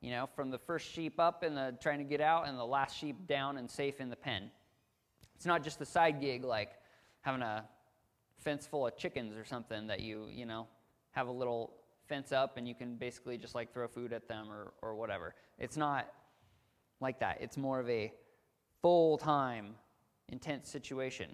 you 0.02 0.10
know, 0.10 0.28
from 0.36 0.50
the 0.50 0.58
first 0.58 0.92
sheep 0.92 1.18
up 1.18 1.42
and 1.42 1.56
the 1.56 1.74
trying 1.80 1.98
to 1.98 2.04
get 2.04 2.20
out 2.20 2.46
and 2.46 2.58
the 2.58 2.64
last 2.64 2.98
sheep 2.98 3.26
down 3.26 3.56
and 3.56 3.70
safe 3.70 3.98
in 3.98 4.10
the 4.10 4.16
pen. 4.16 4.50
It's 5.34 5.46
not 5.46 5.64
just 5.64 5.80
a 5.80 5.86
side 5.86 6.20
gig 6.20 6.44
like 6.44 6.70
having 7.22 7.40
a 7.40 7.64
fence 8.38 8.66
full 8.66 8.86
of 8.86 8.96
chickens 8.98 9.36
or 9.36 9.44
something 9.46 9.86
that 9.86 10.00
you, 10.00 10.28
you 10.30 10.44
know, 10.46 10.66
have 11.12 11.28
a 11.28 11.32
little 11.32 11.72
fence 12.06 12.30
up 12.30 12.58
and 12.58 12.68
you 12.68 12.74
can 12.74 12.96
basically 12.96 13.38
just 13.38 13.54
like 13.54 13.72
throw 13.72 13.88
food 13.88 14.12
at 14.12 14.28
them 14.28 14.48
or, 14.50 14.74
or 14.82 14.94
whatever. 14.94 15.34
It's 15.58 15.78
not 15.78 16.06
like 17.00 17.18
that. 17.20 17.38
It's 17.40 17.56
more 17.56 17.80
of 17.80 17.88
a 17.88 18.12
full 18.82 19.16
time, 19.16 19.76
intense 20.28 20.68
situation. 20.68 21.30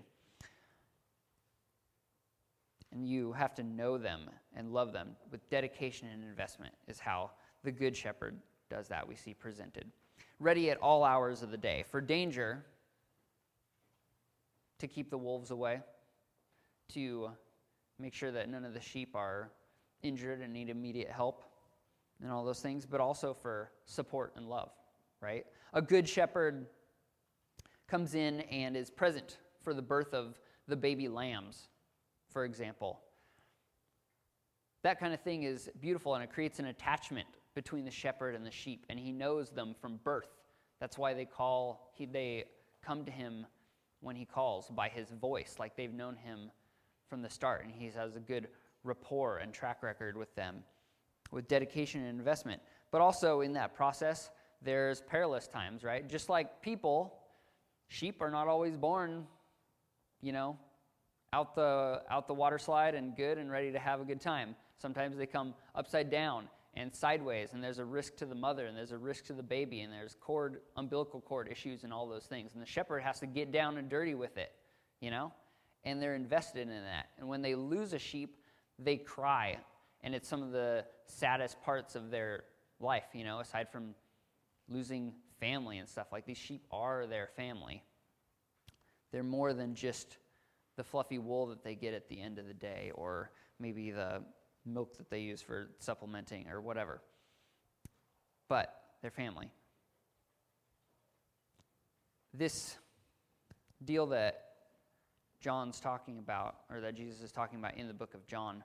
And 2.93 3.09
you 3.09 3.33
have 3.33 3.55
to 3.55 3.63
know 3.63 3.97
them 3.97 4.29
and 4.55 4.73
love 4.73 4.93
them 4.93 5.17
with 5.31 5.49
dedication 5.49 6.09
and 6.13 6.23
investment, 6.23 6.75
is 6.87 6.99
how 7.01 7.31
the 7.65 7.73
Good 7.73 7.97
Shepherd 7.97 8.37
does 8.69 8.89
that, 8.89 9.07
we 9.07 9.15
see 9.15 9.33
presented. 9.33 9.91
Ready 10.39 10.71
at 10.71 10.79
all 10.79 11.03
hours 11.03 11.43
of 11.43 11.51
the 11.51 11.57
day 11.57 11.85
for 11.91 12.01
danger, 12.01 12.65
to 14.79 14.87
keep 14.89 15.11
the 15.11 15.19
wolves 15.19 15.51
away, 15.53 15.81
to 16.89 17.31
make 17.99 18.13
sure 18.13 18.33
that 18.33 18.49
none 18.49 18.65
of 18.65 18.75
the 18.75 18.81
sheep 18.81 19.15
are 19.15 19.51
injured 20.03 20.41
and 20.41 20.53
need 20.53 20.69
immediate 20.69 21.09
help, 21.09 21.45
and 22.21 22.31
all 22.31 22.45
those 22.45 22.61
things, 22.61 22.85
but 22.85 23.01
also 23.01 23.33
for 23.33 23.71
support 23.87 24.33
and 24.37 24.49
love, 24.49 24.71
right? 25.21 25.47
A 25.73 25.81
good 25.81 26.09
shepherd 26.09 26.67
comes 27.87 28.15
in 28.15 28.41
and 28.43 28.77
is 28.77 28.91
present 28.91 29.39
for 29.63 29.73
the 29.73 29.83
birth 29.83 30.15
of 30.15 30.41
the 30.67 30.77
baby 30.77 31.09
lambs, 31.09 31.69
for 32.33 32.45
example. 32.45 33.01
That 34.83 34.99
kind 34.99 35.15
of 35.15 35.21
thing 35.21 35.45
is 35.45 35.71
beautiful 35.81 36.15
and 36.15 36.25
it 36.25 36.33
creates 36.33 36.59
an 36.59 36.67
attachment 36.67 37.29
between 37.55 37.85
the 37.85 37.91
shepherd 37.91 38.35
and 38.35 38.45
the 38.45 38.51
sheep, 38.51 38.87
and 38.89 38.99
he 38.99 39.13
knows 39.13 39.51
them 39.51 39.75
from 39.81 40.01
birth. 40.03 40.31
That's 40.81 40.99
why 40.99 41.15
they 41.15 41.27
call 41.27 41.93
he, 41.95 42.07
they 42.07 42.45
come 42.85 43.05
to 43.05 43.13
him 43.13 43.47
when 44.01 44.17
he 44.17 44.25
calls 44.25 44.69
by 44.71 44.89
his 44.89 45.11
voice, 45.11 45.57
like 45.59 45.77
they've 45.77 45.93
known 45.93 46.17
him 46.17 46.51
from 47.09 47.23
the 47.23 47.31
start, 47.31 47.63
and 47.65 47.73
he 47.73 47.91
has 47.91 48.17
a 48.17 48.21
good 48.21 48.49
rapport 48.85 49.39
and 49.39 49.53
track 49.53 49.83
record 49.83 50.17
with 50.17 50.35
them, 50.35 50.65
with 51.31 51.47
dedication 51.47 52.01
and 52.01 52.19
investment. 52.19 52.61
But 52.91 53.01
also 53.01 53.43
in 53.43 53.53
that 53.53 53.75
process, 53.75 54.31
there's 54.61 55.01
perilous 55.01 55.47
times, 55.47 55.85
right? 55.85 56.09
Just 56.09 56.29
like 56.29 56.63
people, 56.63 57.15
sheep 57.89 58.21
are 58.21 58.31
not 58.31 58.49
always 58.49 58.77
born, 58.77 59.27
you 60.21 60.33
know, 60.33 60.59
out 61.33 61.55
the 61.55 62.03
out 62.11 62.27
the 62.27 62.35
water 62.35 62.59
slide 62.59 62.95
and 62.95 63.17
good 63.17 63.39
and 63.39 63.51
ready 63.51 63.73
to 63.73 63.79
have 63.79 64.01
a 64.01 64.05
good 64.05 64.21
time. 64.21 64.55
Sometimes 64.79 65.17
they 65.17 65.27
come 65.27 65.55
upside 65.75 66.11
down 66.11 66.49
and 66.75 66.95
sideways, 66.95 67.53
and 67.53 67.63
there's 67.63 67.79
a 67.79 67.85
risk 67.85 68.17
to 68.17 68.27
the 68.27 68.35
mother, 68.35 68.67
and 68.67 68.77
there's 68.77 68.93
a 68.93 68.99
risk 68.99 69.27
to 69.27 69.35
the 69.35 69.43
baby, 69.43 69.83
and 69.83 69.93
there's 69.93 70.17
cord, 70.21 70.61
umbilical 70.77 71.21
cord 71.21 71.49
issues, 71.51 71.85
and 71.85 71.93
all 71.93 72.09
those 72.09 72.25
things. 72.25 72.53
And 72.55 72.63
the 72.63 72.67
shepherd 72.67 73.03
has 73.03 73.21
to 73.21 73.27
get 73.27 73.53
down 73.53 73.77
and 73.77 73.91
dirty 73.91 74.15
with 74.15 74.39
it, 74.39 74.53
you 75.01 75.11
know? 75.11 75.33
And 75.85 76.01
they're 76.01 76.15
invested 76.15 76.63
in 76.63 76.71
that. 76.71 77.09
And 77.19 77.29
when 77.29 77.43
they 77.43 77.55
lose 77.55 77.93
a 77.93 77.99
sheep, 77.99 78.39
they 78.79 78.97
cry, 78.97 79.59
and 80.03 80.15
it's 80.15 80.27
some 80.27 80.43
of 80.43 80.51
the 80.51 80.87
saddest 81.05 81.61
parts 81.61 81.95
of 81.95 82.11
their 82.11 82.45
life, 82.81 83.05
you 83.13 83.25
know, 83.25 83.41
aside 83.41 83.71
from 83.71 83.95
losing 84.69 85.13
family 85.41 85.77
and 85.77 85.89
stuff. 85.89 86.07
Like 86.11 86.25
these 86.25 86.39
sheep 86.39 86.65
are 86.71 87.07
their 87.07 87.29
family. 87.37 87.83
They're 89.13 89.23
more 89.23 89.53
than 89.53 89.75
just 89.75 90.17
the 90.77 90.85
fluffy 90.85 91.19
wool 91.19 91.47
that 91.47 91.63
they 91.63 91.75
get 91.75 91.95
at 91.95 92.09
the 92.09 92.21
end 92.21 92.39
of 92.39 92.47
the 92.47 92.55
day, 92.55 92.93
or 92.95 93.31
maybe 93.59 93.91
the 93.91 94.23
milk 94.65 94.97
that 94.97 95.11
they 95.11 95.21
use 95.21 95.43
for 95.43 95.71
supplementing 95.79 96.49
or 96.49 96.61
whatever. 96.61 97.01
But 98.49 98.75
their 99.03 99.11
family. 99.11 99.51
This 102.33 102.77
deal 103.85 104.07
that 104.07 104.45
John's 105.41 105.81
talking 105.81 106.19
about, 106.19 106.57
or 106.71 106.81
that 106.81 106.95
Jesus 106.95 107.21
is 107.21 107.33
talking 107.33 107.59
about 107.59 107.77
in 107.77 107.89
the 107.89 107.95
book 107.95 108.15
of 108.15 108.27
John, 108.27 108.63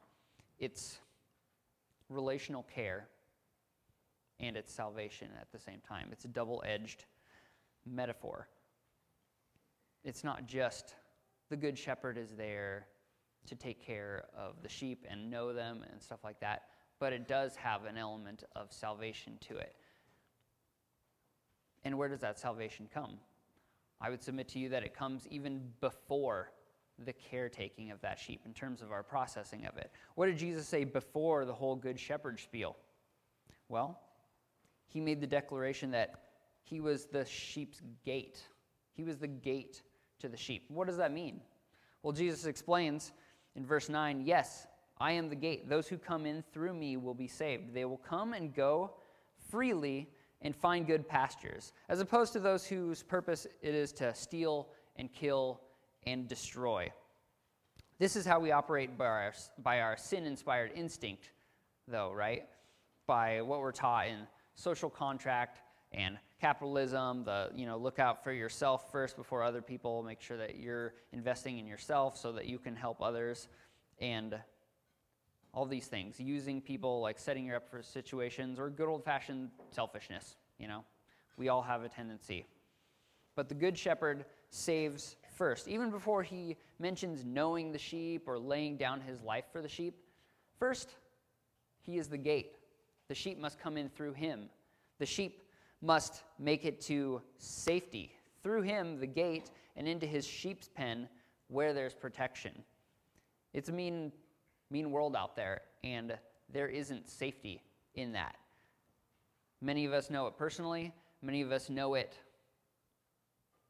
it's 0.59 0.99
relational 2.09 2.63
care 2.63 3.07
and 4.39 4.55
it's 4.55 4.71
salvation 4.71 5.29
at 5.41 5.51
the 5.51 5.59
same 5.59 5.79
time. 5.87 6.09
It's 6.11 6.25
a 6.25 6.29
double 6.29 6.63
edged 6.65 7.05
metaphor. 7.85 8.47
It's 10.03 10.23
not 10.23 10.45
just 10.45 10.93
the 11.49 11.57
good 11.57 11.77
shepherd 11.77 12.17
is 12.17 12.31
there 12.31 12.87
to 13.47 13.55
take 13.55 13.81
care 13.85 14.25
of 14.37 14.61
the 14.61 14.69
sheep 14.69 15.05
and 15.09 15.29
know 15.29 15.53
them 15.53 15.83
and 15.91 16.01
stuff 16.01 16.19
like 16.23 16.39
that, 16.41 16.63
but 16.99 17.13
it 17.13 17.27
does 17.27 17.55
have 17.55 17.85
an 17.85 17.97
element 17.97 18.43
of 18.55 18.71
salvation 18.71 19.37
to 19.41 19.57
it. 19.57 19.75
And 21.83 21.97
where 21.97 22.09
does 22.09 22.19
that 22.21 22.37
salvation 22.37 22.89
come? 22.93 23.19
I 24.01 24.09
would 24.09 24.21
submit 24.21 24.49
to 24.49 24.59
you 24.59 24.69
that 24.69 24.83
it 24.83 24.93
comes 24.93 25.27
even 25.29 25.61
before 25.79 26.51
the 27.05 27.13
caretaking 27.13 27.91
of 27.91 28.01
that 28.01 28.19
sheep 28.19 28.41
in 28.45 28.53
terms 28.53 28.81
of 28.81 28.91
our 28.91 29.03
processing 29.03 29.65
of 29.65 29.77
it. 29.77 29.91
What 30.15 30.25
did 30.25 30.37
Jesus 30.37 30.67
say 30.67 30.83
before 30.83 31.45
the 31.45 31.53
whole 31.53 31.75
Good 31.75 31.99
Shepherd 31.99 32.39
spiel? 32.39 32.75
Well, 33.69 33.99
he 34.87 34.99
made 34.99 35.21
the 35.21 35.27
declaration 35.27 35.91
that 35.91 36.23
he 36.63 36.79
was 36.79 37.05
the 37.05 37.25
sheep's 37.25 37.81
gate. 38.03 38.41
He 38.93 39.03
was 39.03 39.17
the 39.17 39.27
gate 39.27 39.83
to 40.19 40.29
the 40.29 40.37
sheep. 40.37 40.65
What 40.69 40.87
does 40.87 40.97
that 40.97 41.11
mean? 41.11 41.41
Well, 42.03 42.13
Jesus 42.13 42.45
explains 42.45 43.13
in 43.55 43.65
verse 43.65 43.89
9 43.89 44.23
Yes, 44.25 44.67
I 44.99 45.11
am 45.11 45.29
the 45.29 45.35
gate. 45.35 45.69
Those 45.69 45.87
who 45.87 45.97
come 45.97 46.25
in 46.25 46.43
through 46.53 46.73
me 46.73 46.97
will 46.97 47.13
be 47.13 47.27
saved. 47.27 47.73
They 47.73 47.85
will 47.85 47.97
come 47.97 48.33
and 48.33 48.53
go 48.53 48.91
freely 49.49 50.09
and 50.41 50.55
find 50.55 50.85
good 50.85 51.07
pastures, 51.07 51.73
as 51.89 51.99
opposed 51.99 52.33
to 52.33 52.39
those 52.39 52.65
whose 52.65 53.03
purpose 53.03 53.47
it 53.61 53.73
is 53.73 53.91
to 53.93 54.13
steal 54.13 54.69
and 54.95 55.11
kill 55.11 55.61
and 56.05 56.27
destroy. 56.27 56.91
This 57.99 58.15
is 58.15 58.25
how 58.25 58.39
we 58.39 58.51
operate 58.51 58.97
by 58.97 59.05
our, 59.05 59.33
by 59.63 59.81
our 59.81 59.97
sin 59.97 60.25
inspired 60.25 60.71
instinct, 60.75 61.31
though, 61.87 62.13
right? 62.13 62.43
By 63.07 63.41
what 63.41 63.59
we're 63.59 63.71
taught 63.71 64.07
in 64.07 64.27
social 64.55 64.89
contract 64.89 65.61
and 65.91 66.17
capitalism, 66.39 67.23
the, 67.23 67.49
you 67.55 67.65
know, 67.65 67.77
look 67.77 67.99
out 67.99 68.23
for 68.23 68.31
yourself 68.31 68.91
first 68.91 69.15
before 69.15 69.43
other 69.43 69.61
people, 69.61 70.03
make 70.03 70.21
sure 70.21 70.37
that 70.37 70.57
you're 70.57 70.93
investing 71.13 71.57
in 71.57 71.65
yourself 71.65 72.17
so 72.17 72.31
that 72.33 72.45
you 72.45 72.59
can 72.59 72.75
help 72.75 73.01
others, 73.01 73.47
and 73.99 74.37
all 75.53 75.65
these 75.65 75.87
things. 75.87 76.19
Using 76.19 76.61
people, 76.61 77.01
like 77.01 77.17
setting 77.17 77.45
you 77.45 77.55
up 77.55 77.69
for 77.69 77.81
situations, 77.81 78.59
or 78.59 78.69
good 78.69 78.87
old 78.87 79.03
fashioned 79.03 79.49
selfishness, 79.71 80.35
you 80.59 80.67
know? 80.67 80.83
We 81.37 81.49
all 81.49 81.61
have 81.61 81.83
a 81.83 81.89
tendency. 81.89 82.45
But 83.35 83.49
the 83.49 83.55
Good 83.55 83.77
Shepherd 83.77 84.25
saves 84.49 85.15
first. 85.35 85.67
Even 85.67 85.91
before 85.91 86.23
he 86.23 86.57
mentions 86.79 87.23
knowing 87.23 87.71
the 87.71 87.77
sheep 87.77 88.27
or 88.27 88.37
laying 88.37 88.77
down 88.77 89.01
his 89.01 89.21
life 89.21 89.45
for 89.51 89.61
the 89.61 89.67
sheep, 89.67 89.95
first, 90.59 90.95
he 91.81 91.97
is 91.97 92.07
the 92.07 92.17
gate. 92.17 92.57
The 93.07 93.15
sheep 93.15 93.39
must 93.39 93.59
come 93.59 93.77
in 93.77 93.89
through 93.89 94.13
him. 94.13 94.49
The 94.99 95.05
sheep 95.05 95.43
must 95.81 96.23
make 96.39 96.65
it 96.65 96.81
to 96.81 97.21
safety 97.37 98.13
through 98.43 98.61
him, 98.61 98.99
the 98.99 99.07
gate, 99.07 99.51
and 99.75 99.87
into 99.87 100.05
his 100.05 100.25
sheep's 100.25 100.67
pen 100.67 101.07
where 101.47 101.73
there's 101.73 101.93
protection. 101.93 102.63
It's 103.53 103.69
a 103.69 103.71
mean, 103.71 104.11
mean 104.69 104.91
world 104.91 105.15
out 105.15 105.35
there, 105.35 105.61
and 105.83 106.17
there 106.51 106.67
isn't 106.67 107.09
safety 107.09 107.61
in 107.95 108.11
that. 108.13 108.35
Many 109.61 109.85
of 109.85 109.93
us 109.93 110.09
know 110.09 110.27
it 110.27 110.37
personally, 110.37 110.93
many 111.21 111.41
of 111.41 111.51
us 111.51 111.69
know 111.69 111.95
it 111.95 112.17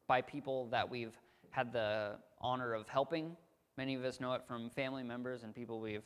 by 0.08 0.22
people 0.22 0.68
that 0.68 0.90
we've 0.90 1.16
had 1.52 1.72
the 1.72 2.16
honor 2.40 2.74
of 2.74 2.88
helping. 2.88 3.36
Many 3.78 3.96
of 3.96 4.04
us 4.06 4.20
know 4.20 4.34
it 4.34 4.44
from 4.48 4.70
family 4.70 5.04
members 5.04 5.44
and 5.44 5.54
people 5.54 5.80
we've 5.80 6.06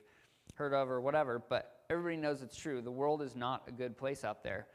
heard 0.56 0.73
of 0.73 0.89
or 0.89 0.99
whatever, 0.99 1.41
but 1.49 1.84
everybody 1.89 2.17
knows 2.17 2.41
it's 2.41 2.58
true. 2.58 2.82
The 2.82 2.91
world 2.91 3.21
is 3.21 3.36
not 3.36 3.63
a 3.67 3.71
good 3.71 3.97
place 3.97 4.23
out 4.23 4.43
there. 4.43 4.67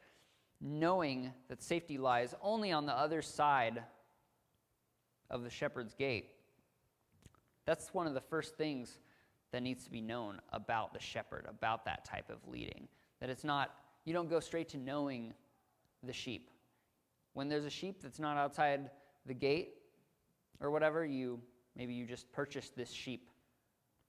Knowing 0.60 1.32
that 1.48 1.62
safety 1.62 1.98
lies 1.98 2.34
only 2.40 2.72
on 2.72 2.86
the 2.86 2.92
other 2.92 3.20
side 3.20 3.82
of 5.30 5.42
the 5.42 5.50
shepherd's 5.50 5.94
gate, 5.94 6.30
that's 7.66 7.92
one 7.92 8.06
of 8.06 8.14
the 8.14 8.20
first 8.20 8.56
things 8.56 8.98
that 9.52 9.62
needs 9.62 9.84
to 9.84 9.90
be 9.90 10.00
known 10.00 10.40
about 10.52 10.92
the 10.92 11.00
shepherd, 11.00 11.46
about 11.48 11.84
that 11.84 12.04
type 12.04 12.30
of 12.30 12.38
leading. 12.48 12.88
That 13.20 13.30
it's 13.30 13.44
not, 13.44 13.74
you 14.04 14.12
don't 14.12 14.30
go 14.30 14.40
straight 14.40 14.68
to 14.70 14.78
knowing 14.78 15.34
the 16.02 16.12
sheep. 16.12 16.50
When 17.34 17.48
there's 17.48 17.64
a 17.64 17.70
sheep 17.70 18.02
that's 18.02 18.18
not 18.18 18.36
outside 18.36 18.90
the 19.26 19.34
gate, 19.34 19.74
or 20.60 20.70
whatever, 20.70 21.04
you 21.04 21.40
maybe 21.74 21.92
you 21.94 22.06
just 22.06 22.30
purchased 22.32 22.76
this 22.76 22.90
sheep, 22.90 23.28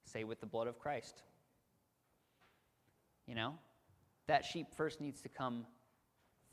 say 0.05 0.23
with 0.23 0.39
the 0.39 0.45
blood 0.45 0.67
of 0.67 0.79
Christ. 0.79 1.21
You 3.25 3.35
know? 3.35 3.55
That 4.27 4.45
sheep 4.45 4.67
first 4.75 5.01
needs 5.01 5.21
to 5.21 5.29
come 5.29 5.65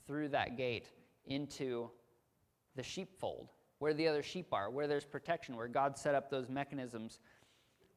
through 0.07 0.29
that 0.29 0.57
gate 0.57 0.89
into 1.25 1.89
the 2.75 2.83
sheepfold, 2.83 3.49
where 3.79 3.93
the 3.93 4.07
other 4.07 4.23
sheep 4.23 4.47
are, 4.51 4.69
where 4.69 4.87
there's 4.87 5.05
protection, 5.05 5.55
where 5.55 5.67
God 5.67 5.97
set 5.97 6.15
up 6.15 6.29
those 6.29 6.49
mechanisms 6.49 7.19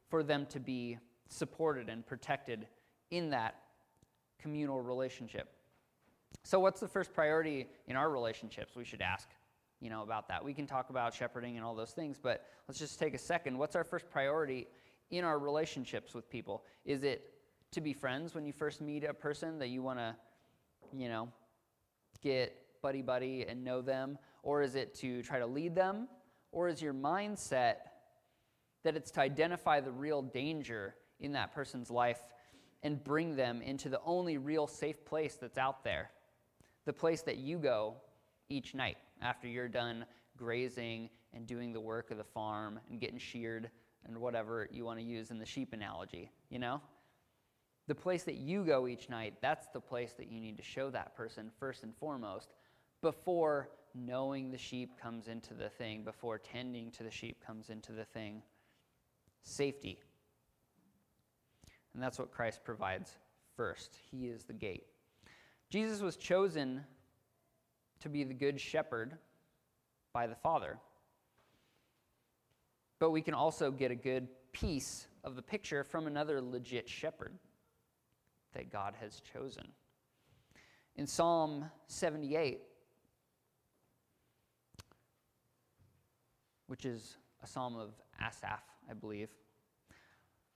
for 0.09 0.23
them 0.23 0.45
to 0.47 0.59
be 0.59 0.97
supported 1.27 1.89
and 1.89 2.05
protected 2.05 2.67
in 3.11 3.29
that 3.29 3.55
communal 4.41 4.81
relationship. 4.81 5.53
So, 6.43 6.59
what's 6.59 6.79
the 6.79 6.87
first 6.87 7.13
priority 7.13 7.67
in 7.87 7.95
our 7.95 8.09
relationships? 8.09 8.75
We 8.75 8.85
should 8.85 9.01
ask 9.01 9.27
you 9.81 9.89
know, 9.89 10.03
about 10.03 10.27
that. 10.27 10.43
We 10.43 10.53
can 10.53 10.67
talk 10.67 10.89
about 10.89 11.13
shepherding 11.13 11.55
and 11.55 11.65
all 11.65 11.75
those 11.75 11.91
things, 11.91 12.17
but 12.21 12.45
let's 12.67 12.79
just 12.79 12.99
take 12.99 13.13
a 13.13 13.17
second. 13.17 13.57
What's 13.57 13.75
our 13.75 13.83
first 13.83 14.09
priority 14.09 14.67
in 15.09 15.23
our 15.23 15.39
relationships 15.39 16.13
with 16.13 16.29
people? 16.29 16.63
Is 16.85 17.03
it 17.03 17.33
to 17.71 17.81
be 17.81 17.93
friends 17.93 18.35
when 18.35 18.45
you 18.45 18.51
first 18.51 18.81
meet 18.81 19.03
a 19.03 19.13
person 19.13 19.59
that 19.59 19.67
you 19.67 19.81
want 19.81 19.99
to, 19.99 20.15
you 20.93 21.07
know, 21.07 21.29
get 22.21 22.55
buddy 22.81 23.01
buddy 23.01 23.45
and 23.47 23.63
know 23.63 23.81
them? 23.81 24.17
Or 24.43 24.61
is 24.61 24.75
it 24.75 24.93
to 24.95 25.21
try 25.23 25.39
to 25.39 25.45
lead 25.45 25.75
them? 25.75 26.07
Or 26.51 26.67
is 26.67 26.81
your 26.81 26.93
mindset 26.93 27.75
that 28.83 28.95
it's 28.95 29.11
to 29.11 29.21
identify 29.21 29.79
the 29.79 29.91
real 29.91 30.21
danger 30.21 30.95
in 31.19 31.33
that 31.33 31.53
person's 31.53 31.91
life 31.91 32.21
and 32.81 33.03
bring 33.03 33.35
them 33.35 33.61
into 33.61 33.89
the 33.89 33.99
only 34.05 34.37
real 34.37 34.67
safe 34.67 35.03
place 35.05 35.37
that's 35.39 35.57
out 35.57 35.83
there? 35.83 36.11
The 36.85 36.93
place 36.93 37.21
that 37.23 37.37
you 37.37 37.57
go 37.57 37.95
each 38.49 38.73
night 38.73 38.97
after 39.21 39.47
you're 39.47 39.67
done 39.67 40.05
grazing 40.37 41.09
and 41.33 41.45
doing 41.45 41.73
the 41.73 41.81
work 41.81 42.11
of 42.11 42.17
the 42.17 42.23
farm 42.23 42.79
and 42.89 42.99
getting 42.99 43.19
sheared 43.19 43.69
and 44.05 44.17
whatever 44.17 44.67
you 44.71 44.85
want 44.85 44.97
to 44.97 45.05
use 45.05 45.29
in 45.29 45.37
the 45.37 45.45
sheep 45.45 45.73
analogy, 45.73 46.31
you 46.49 46.57
know? 46.57 46.81
The 47.89 47.95
place 47.95 48.21
that 48.25 48.35
you 48.35 48.63
go 48.63 48.87
each 48.87 49.09
night, 49.09 49.33
that's 49.41 49.65
the 49.73 49.79
place 49.79 50.13
that 50.19 50.31
you 50.31 50.39
need 50.39 50.57
to 50.57 50.63
show 50.63 50.91
that 50.91 51.15
person 51.15 51.49
first 51.59 51.81
and 51.81 51.91
foremost 51.95 52.53
before 53.01 53.67
knowing 53.95 54.51
the 54.51 54.59
sheep 54.59 54.91
comes 55.01 55.27
into 55.27 55.55
the 55.55 55.69
thing, 55.69 56.03
before 56.03 56.37
tending 56.37 56.91
to 56.91 57.03
the 57.03 57.09
sheep 57.09 57.43
comes 57.43 57.71
into 57.71 57.91
the 57.91 58.05
thing. 58.05 58.43
Safety. 59.41 59.97
And 61.95 62.03
that's 62.03 62.19
what 62.19 62.31
Christ 62.31 62.63
provides 62.63 63.17
first. 63.57 63.97
He 64.11 64.27
is 64.27 64.43
the 64.43 64.53
gate. 64.53 64.85
Jesus 65.71 65.99
was 65.99 66.15
chosen 66.15 66.83
to 68.01 68.07
be 68.07 68.23
the 68.23 68.35
good 68.35 68.61
shepherd 68.61 69.17
by 70.13 70.27
the 70.27 70.35
Father. 70.35 70.77
But 72.99 73.09
we 73.09 73.23
can 73.23 73.33
also 73.33 73.71
get 73.71 73.89
a 73.89 73.95
good 73.95 74.27
piece 74.51 75.07
of 75.23 75.35
the 75.35 75.41
picture 75.41 75.83
from 75.83 76.05
another 76.05 76.39
legit 76.39 76.87
shepherd 76.87 77.33
that 78.53 78.71
God 78.71 78.95
has 78.99 79.21
chosen. 79.33 79.67
In 80.95 81.07
Psalm 81.07 81.65
78, 81.87 82.61
which 86.67 86.85
is 86.85 87.17
a 87.43 87.47
psalm 87.47 87.75
of 87.77 87.93
Asaph, 88.21 88.63
I 88.89 88.93
believe, 88.93 89.29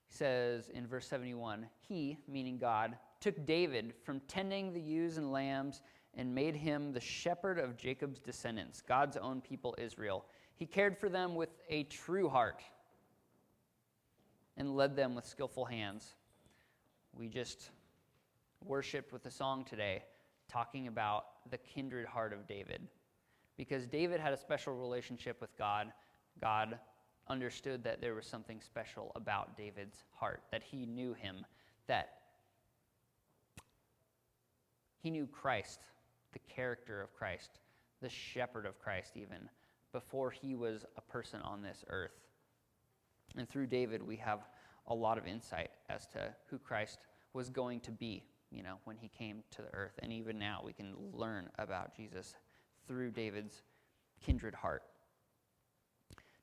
says 0.10 0.69
in 0.69 0.86
verse 0.86 1.08
71 1.08 1.67
He, 1.88 2.17
meaning 2.27 2.58
God, 2.58 2.97
took 3.19 3.45
David 3.45 3.93
from 4.03 4.19
tending 4.27 4.73
the 4.73 4.82
ewes 4.82 5.17
and 5.17 5.32
lambs 5.32 5.82
and 6.15 6.34
made 6.34 6.56
him 6.56 6.93
the 6.93 6.99
shepherd 6.99 7.58
of 7.58 7.77
Jacob's 7.77 8.19
descendants, 8.19 8.82
God's 8.82 9.17
own 9.17 9.41
people 9.41 9.75
Israel. 9.77 10.25
He 10.56 10.65
cared 10.65 10.97
for 10.97 11.10
them 11.10 11.36
with 11.36 11.49
a 11.69 11.84
true 11.86 12.29
heart 12.29 12.62
and 14.58 14.75
led 14.75 14.95
them 14.95 15.15
with 15.15 15.25
skillful 15.25 15.65
hands. 15.65 16.13
We 17.13 17.27
just 17.27 17.71
worshiped 18.65 19.12
with 19.12 19.26
a 19.26 19.32
song 19.32 19.65
today 19.65 20.04
talking 20.49 20.88
about 20.88 21.26
the 21.49 21.58
kindred 21.58 22.06
heart 22.06 22.34
of 22.34 22.47
David. 22.47 22.88
Because 23.58 23.88
David 23.88 24.19
had 24.19 24.34
a 24.34 24.38
special 24.38 24.73
relationship 24.73 25.39
with 25.39 25.56
God, 25.58 25.91
God 26.41 26.80
understood 27.28 27.84
that 27.84 28.02
there 28.02 28.15
was 28.15 28.26
something 28.26 28.62
special 28.62 29.12
about 29.15 29.56
David's 29.56 30.04
heart, 30.12 30.43
that 30.52 30.63
he 30.63 30.86
knew 30.86 31.13
him, 31.13 31.45
that 31.88 32.17
he 35.02 35.10
knew 35.10 35.28
Christ 35.28 35.80
the 36.34 36.39
character 36.39 37.02
of 37.02 37.13
Christ, 37.13 37.60
the 38.02 38.10
shepherd 38.10 38.65
of 38.65 38.80
Christ, 38.80 39.13
even 39.15 39.49
before 39.91 40.32
he 40.32 40.56
was 40.56 40.86
a 40.97 41.02
person 41.02 41.39
on 41.41 41.62
this 41.62 41.86
earth. 41.89 42.19
And 43.38 43.47
through 43.47 43.67
David, 43.67 44.06
we 44.06 44.17
have 44.17 44.39
a 44.88 44.93
lot 44.93 45.17
of 45.17 45.28
insight 45.28 45.69
as 45.89 46.08
to 46.08 46.34
who 46.49 46.58
Christ 46.58 46.99
was 47.34 47.49
going 47.49 47.80
to 47.82 47.91
be, 47.91 48.23
you 48.53 48.63
know, 48.63 48.77
when 48.83 48.97
he 48.97 49.07
came 49.07 49.43
to 49.51 49.61
the 49.61 49.73
earth. 49.73 49.99
And 50.01 50.13
even 50.13 50.37
now, 50.37 50.61
we 50.63 50.73
can 50.73 50.93
learn 51.11 51.49
about 51.57 51.95
Jesus 51.95 52.35
through 52.87 53.11
David's 53.11 53.63
kindred 54.23 54.53
heart. 54.53 54.83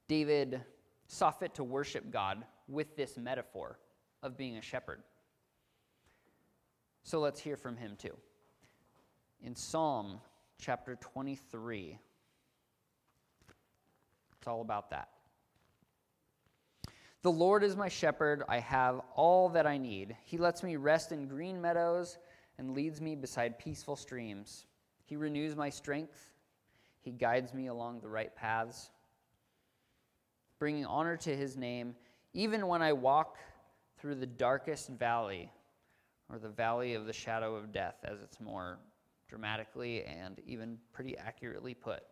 David 0.08 0.60
saw 1.06 1.30
fit 1.30 1.54
to 1.54 1.64
worship 1.64 2.10
God 2.10 2.44
with 2.68 2.96
this 2.96 3.16
metaphor 3.16 3.78
of 4.22 4.36
being 4.36 4.56
a 4.56 4.62
shepherd. 4.62 5.02
So 7.04 7.20
let's 7.20 7.40
hear 7.40 7.56
from 7.56 7.76
him 7.76 7.96
too. 7.96 8.16
In 9.42 9.54
Psalm 9.54 10.20
chapter 10.60 10.96
23, 10.96 11.98
it's 14.36 14.46
all 14.46 14.60
about 14.60 14.90
that. 14.90 15.08
The 17.22 17.30
Lord 17.30 17.62
is 17.62 17.76
my 17.76 17.88
shepherd. 17.88 18.42
I 18.48 18.60
have 18.60 19.02
all 19.14 19.50
that 19.50 19.66
I 19.66 19.76
need. 19.76 20.16
He 20.24 20.38
lets 20.38 20.62
me 20.62 20.76
rest 20.76 21.12
in 21.12 21.28
green 21.28 21.60
meadows 21.60 22.16
and 22.56 22.74
leads 22.74 23.00
me 23.00 23.14
beside 23.14 23.58
peaceful 23.58 23.94
streams. 23.94 24.64
He 25.04 25.16
renews 25.16 25.54
my 25.54 25.68
strength. 25.68 26.30
He 27.02 27.10
guides 27.10 27.52
me 27.52 27.66
along 27.66 28.00
the 28.00 28.08
right 28.08 28.34
paths, 28.34 28.90
bringing 30.58 30.86
honor 30.86 31.16
to 31.18 31.36
his 31.36 31.56
name, 31.56 31.94
even 32.32 32.66
when 32.66 32.80
I 32.80 32.92
walk 32.92 33.36
through 33.98 34.14
the 34.14 34.26
darkest 34.26 34.88
valley, 34.88 35.50
or 36.30 36.38
the 36.38 36.48
valley 36.48 36.94
of 36.94 37.06
the 37.06 37.12
shadow 37.12 37.54
of 37.54 37.72
death, 37.72 37.96
as 38.04 38.20
it's 38.22 38.40
more 38.40 38.78
dramatically 39.28 40.04
and 40.04 40.40
even 40.46 40.78
pretty 40.92 41.16
accurately 41.18 41.74
put. 41.74 42.02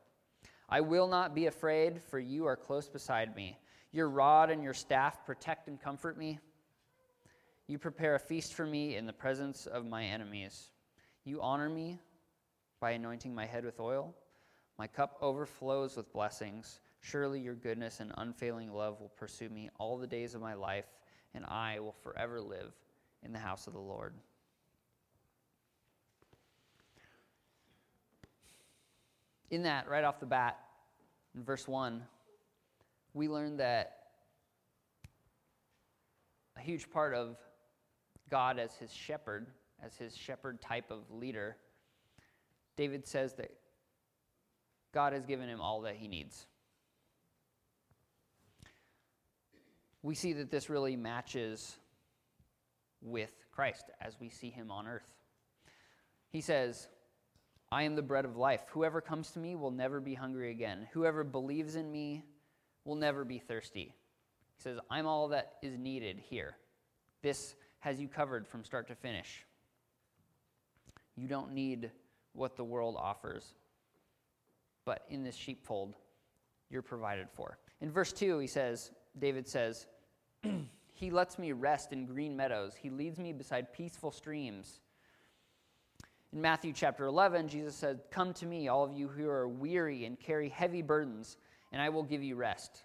I 0.68 0.80
will 0.80 1.08
not 1.08 1.34
be 1.34 1.46
afraid, 1.46 2.02
for 2.10 2.18
you 2.18 2.46
are 2.46 2.56
close 2.56 2.88
beside 2.88 3.34
me. 3.34 3.58
Your 3.92 4.08
rod 4.08 4.50
and 4.50 4.62
your 4.62 4.74
staff 4.74 5.24
protect 5.24 5.68
and 5.68 5.80
comfort 5.80 6.18
me. 6.18 6.38
You 7.66 7.78
prepare 7.78 8.14
a 8.14 8.18
feast 8.18 8.54
for 8.54 8.66
me 8.66 8.96
in 8.96 9.06
the 9.06 9.12
presence 9.12 9.66
of 9.66 9.86
my 9.86 10.04
enemies. 10.04 10.70
You 11.24 11.40
honor 11.42 11.68
me 11.68 11.98
by 12.80 12.92
anointing 12.92 13.34
my 13.34 13.46
head 13.46 13.64
with 13.64 13.80
oil. 13.80 14.14
My 14.78 14.86
cup 14.86 15.18
overflows 15.20 15.96
with 15.96 16.12
blessings. 16.12 16.80
Surely 17.00 17.40
your 17.40 17.54
goodness 17.54 18.00
and 18.00 18.12
unfailing 18.16 18.72
love 18.72 19.00
will 19.00 19.12
pursue 19.16 19.48
me 19.48 19.70
all 19.78 19.98
the 19.98 20.06
days 20.06 20.34
of 20.34 20.40
my 20.40 20.54
life, 20.54 20.86
and 21.34 21.44
I 21.46 21.80
will 21.80 21.94
forever 22.02 22.40
live 22.40 22.72
in 23.22 23.32
the 23.32 23.38
house 23.38 23.66
of 23.66 23.72
the 23.72 23.78
Lord. 23.78 24.14
In 29.50 29.62
that, 29.62 29.88
right 29.88 30.04
off 30.04 30.20
the 30.20 30.26
bat, 30.26 30.58
in 31.34 31.42
verse 31.42 31.66
1, 31.66 32.02
we 33.14 33.28
learn 33.28 33.56
that 33.58 33.98
a 36.56 36.60
huge 36.60 36.90
part 36.90 37.14
of 37.14 37.36
God 38.30 38.58
as 38.58 38.74
his 38.76 38.92
shepherd, 38.92 39.46
as 39.82 39.96
his 39.96 40.16
shepherd 40.16 40.60
type 40.60 40.90
of 40.90 41.10
leader, 41.10 41.56
David 42.76 43.06
says 43.06 43.34
that 43.34 43.50
God 44.92 45.12
has 45.12 45.26
given 45.26 45.48
him 45.48 45.60
all 45.60 45.82
that 45.82 45.96
he 45.96 46.08
needs. 46.08 46.46
We 50.02 50.14
see 50.14 50.32
that 50.34 50.50
this 50.50 50.70
really 50.70 50.96
matches 50.96 51.76
with 53.00 53.32
Christ 53.50 53.90
as 54.00 54.18
we 54.20 54.28
see 54.28 54.50
him 54.50 54.70
on 54.70 54.86
earth. 54.86 55.12
He 56.30 56.40
says, 56.40 56.88
I 57.70 57.82
am 57.82 57.96
the 57.96 58.02
bread 58.02 58.24
of 58.24 58.36
life. 58.36 58.62
Whoever 58.70 59.00
comes 59.00 59.30
to 59.32 59.38
me 59.38 59.56
will 59.56 59.70
never 59.70 60.00
be 60.00 60.14
hungry 60.14 60.50
again. 60.50 60.86
Whoever 60.92 61.24
believes 61.24 61.74
in 61.74 61.90
me 61.90 62.24
will 62.88 62.96
never 62.96 63.22
be 63.22 63.38
thirsty. 63.38 63.92
He 64.56 64.62
says, 64.62 64.78
I'm 64.90 65.06
all 65.06 65.28
that 65.28 65.56
is 65.62 65.76
needed 65.76 66.18
here. 66.18 66.56
This 67.22 67.54
has 67.80 68.00
you 68.00 68.08
covered 68.08 68.48
from 68.48 68.64
start 68.64 68.88
to 68.88 68.94
finish. 68.94 69.44
You 71.14 71.28
don't 71.28 71.52
need 71.52 71.90
what 72.32 72.56
the 72.56 72.64
world 72.64 72.96
offers, 72.98 73.52
but 74.86 75.04
in 75.10 75.22
this 75.22 75.36
sheepfold, 75.36 75.96
you're 76.70 76.82
provided 76.82 77.28
for. 77.30 77.58
In 77.82 77.90
verse 77.90 78.12
2, 78.12 78.38
he 78.38 78.46
says, 78.46 78.90
David 79.18 79.46
says, 79.46 79.86
He 80.94 81.10
lets 81.10 81.38
me 81.38 81.52
rest 81.52 81.92
in 81.92 82.06
green 82.06 82.36
meadows, 82.36 82.72
He 82.74 82.88
leads 82.88 83.18
me 83.18 83.34
beside 83.34 83.72
peaceful 83.72 84.10
streams. 84.10 84.80
In 86.32 86.40
Matthew 86.40 86.72
chapter 86.72 87.04
11, 87.04 87.48
Jesus 87.48 87.74
said, 87.74 88.00
Come 88.10 88.32
to 88.34 88.46
me, 88.46 88.68
all 88.68 88.84
of 88.84 88.92
you 88.92 89.08
who 89.08 89.28
are 89.28 89.46
weary 89.46 90.04
and 90.06 90.18
carry 90.18 90.48
heavy 90.48 90.82
burdens, 90.82 91.36
and 91.72 91.80
I 91.82 91.88
will 91.88 92.02
give 92.02 92.22
you 92.22 92.36
rest. 92.36 92.84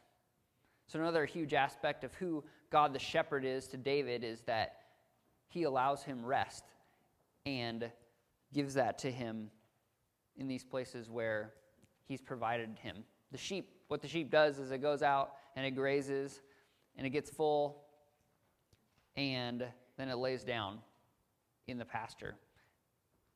So, 0.88 1.00
another 1.00 1.26
huge 1.26 1.54
aspect 1.54 2.04
of 2.04 2.14
who 2.16 2.44
God 2.70 2.94
the 2.94 3.00
shepherd 3.00 3.46
is 3.46 3.68
to 3.68 3.78
David 3.78 4.24
is 4.24 4.42
that 4.42 4.78
he 5.48 5.64
allows 5.64 6.04
him 6.04 6.26
rest 6.26 6.64
and 7.46 7.92
gives 8.54 8.74
that 8.76 9.00
to 9.00 9.12
him 9.12 9.50
in 10.38 10.48
these 10.48 10.64
places 10.64 11.10
where 11.10 11.54
he's 12.06 12.22
provided 12.22 12.78
him. 12.82 13.04
The 13.32 13.38
sheep, 13.38 13.70
what 13.88 14.02
the 14.02 14.08
sheep 14.08 14.30
does 14.30 14.60
is 14.60 14.72
it 14.72 14.80
goes 14.80 15.02
out 15.02 15.34
and 15.56 15.66
it 15.66 15.72
grazes 15.72 16.42
and 16.98 17.06
it 17.06 17.12
gets 17.12 17.30
full 17.30 17.84
and 19.16 19.64
then 19.98 20.10
it 20.10 20.18
lays 20.18 20.44
down 20.44 20.80
in 21.68 21.78
the 21.78 21.86
pasture 21.86 22.36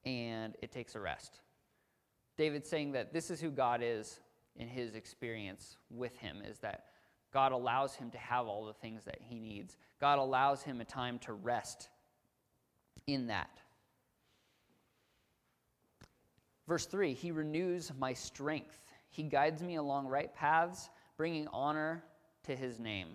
and 0.05 0.55
it 0.61 0.71
takes 0.71 0.95
a 0.95 0.99
rest. 0.99 1.39
David's 2.37 2.69
saying 2.69 2.91
that 2.93 3.13
this 3.13 3.31
is 3.31 3.41
who 3.41 3.49
God 3.49 3.81
is 3.83 4.19
in 4.57 4.67
his 4.67 4.95
experience 4.95 5.77
with 5.89 6.17
him 6.17 6.41
is 6.45 6.59
that 6.59 6.85
God 7.33 7.51
allows 7.51 7.95
him 7.95 8.09
to 8.11 8.17
have 8.17 8.47
all 8.47 8.65
the 8.65 8.73
things 8.73 9.05
that 9.05 9.19
he 9.21 9.39
needs. 9.39 9.77
God 9.99 10.19
allows 10.19 10.63
him 10.63 10.81
a 10.81 10.85
time 10.85 11.19
to 11.19 11.33
rest 11.33 11.89
in 13.05 13.27
that. 13.27 13.49
Verse 16.67 16.85
3 16.85 17.13
He 17.13 17.31
renews 17.31 17.91
my 17.97 18.13
strength. 18.13 18.79
He 19.09 19.23
guides 19.23 19.61
me 19.61 19.75
along 19.75 20.07
right 20.07 20.33
paths, 20.33 20.89
bringing 21.15 21.47
honor 21.49 22.03
to 22.43 22.55
his 22.55 22.79
name. 22.79 23.07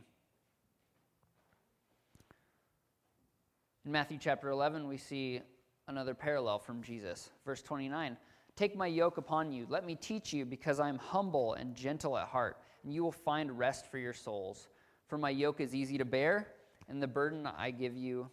In 3.85 3.93
Matthew 3.93 4.19
chapter 4.21 4.49
11, 4.51 4.87
we 4.87 4.97
see 4.97 5.41
another 5.89 6.15
parallel 6.15 6.59
from 6.59 6.83
Jesus. 6.83 7.31
Verse 7.45 7.63
29 7.63 8.17
Take 8.57 8.77
my 8.77 8.87
yoke 8.87 9.17
upon 9.17 9.53
you. 9.53 9.67
Let 9.69 9.87
me 9.87 9.95
teach 9.95 10.33
you, 10.33 10.45
because 10.45 10.79
I 10.79 10.89
am 10.89 10.99
humble 10.99 11.55
and 11.55 11.75
gentle 11.75 12.19
at 12.19 12.29
heart, 12.29 12.59
and 12.85 12.93
you 12.93 13.03
will 13.03 13.13
find 13.13 13.59
rest 13.59 13.91
for 13.91 13.99
your 13.99 14.13
souls. 14.13 14.69
For 15.07 15.17
my 15.17 15.31
yoke 15.31 15.61
is 15.61 15.75
easy 15.75 15.99
to 15.99 16.05
bear, 16.05 16.49
and 16.89 17.03
the 17.03 17.07
burden 17.07 17.47
I 17.47 17.71
give 17.71 17.97
you 17.97 18.31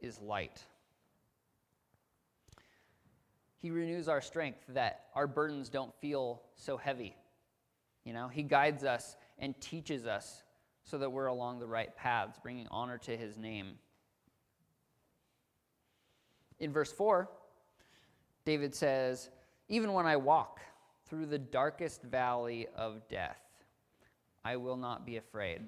is 0.00 0.20
light. 0.20 0.64
He 3.56 3.70
renews 3.70 4.08
our 4.08 4.20
strength 4.20 4.60
that 4.68 5.06
our 5.14 5.26
burdens 5.26 5.68
don't 5.68 5.94
feel 6.00 6.42
so 6.54 6.76
heavy. 6.76 7.14
You 8.04 8.14
know, 8.14 8.28
He 8.28 8.42
guides 8.42 8.84
us 8.84 9.16
and 9.38 9.60
teaches 9.60 10.06
us 10.06 10.42
so 10.84 10.96
that 10.98 11.10
we're 11.10 11.26
along 11.26 11.58
the 11.58 11.66
right 11.66 11.94
paths, 11.96 12.38
bringing 12.42 12.66
honor 12.70 12.98
to 12.98 13.16
His 13.16 13.36
name. 13.36 13.74
In 16.58 16.72
verse 16.72 16.92
4, 16.92 17.28
David 18.44 18.74
says, 18.74 19.28
Even 19.70 19.92
when 19.92 20.04
I 20.04 20.16
walk 20.16 20.58
through 21.06 21.26
the 21.26 21.38
darkest 21.38 22.02
valley 22.02 22.66
of 22.76 23.08
death, 23.08 23.40
I 24.44 24.56
will 24.56 24.76
not 24.76 25.06
be 25.06 25.16
afraid. 25.16 25.60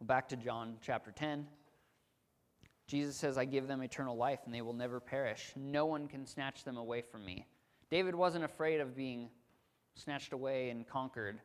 Well, 0.00 0.06
back 0.06 0.30
to 0.30 0.36
John 0.36 0.78
chapter 0.80 1.10
10. 1.10 1.46
Jesus 2.86 3.16
says, 3.16 3.36
I 3.36 3.44
give 3.44 3.68
them 3.68 3.82
eternal 3.82 4.16
life 4.16 4.40
and 4.46 4.54
they 4.54 4.62
will 4.62 4.72
never 4.72 4.98
perish. 4.98 5.52
No 5.56 5.84
one 5.84 6.08
can 6.08 6.24
snatch 6.24 6.64
them 6.64 6.78
away 6.78 7.02
from 7.02 7.22
me. 7.22 7.46
David 7.90 8.14
wasn't 8.14 8.44
afraid 8.44 8.80
of 8.80 8.96
being 8.96 9.28
snatched 9.94 10.32
away 10.32 10.70
and 10.70 10.88
conquered. 10.88 11.38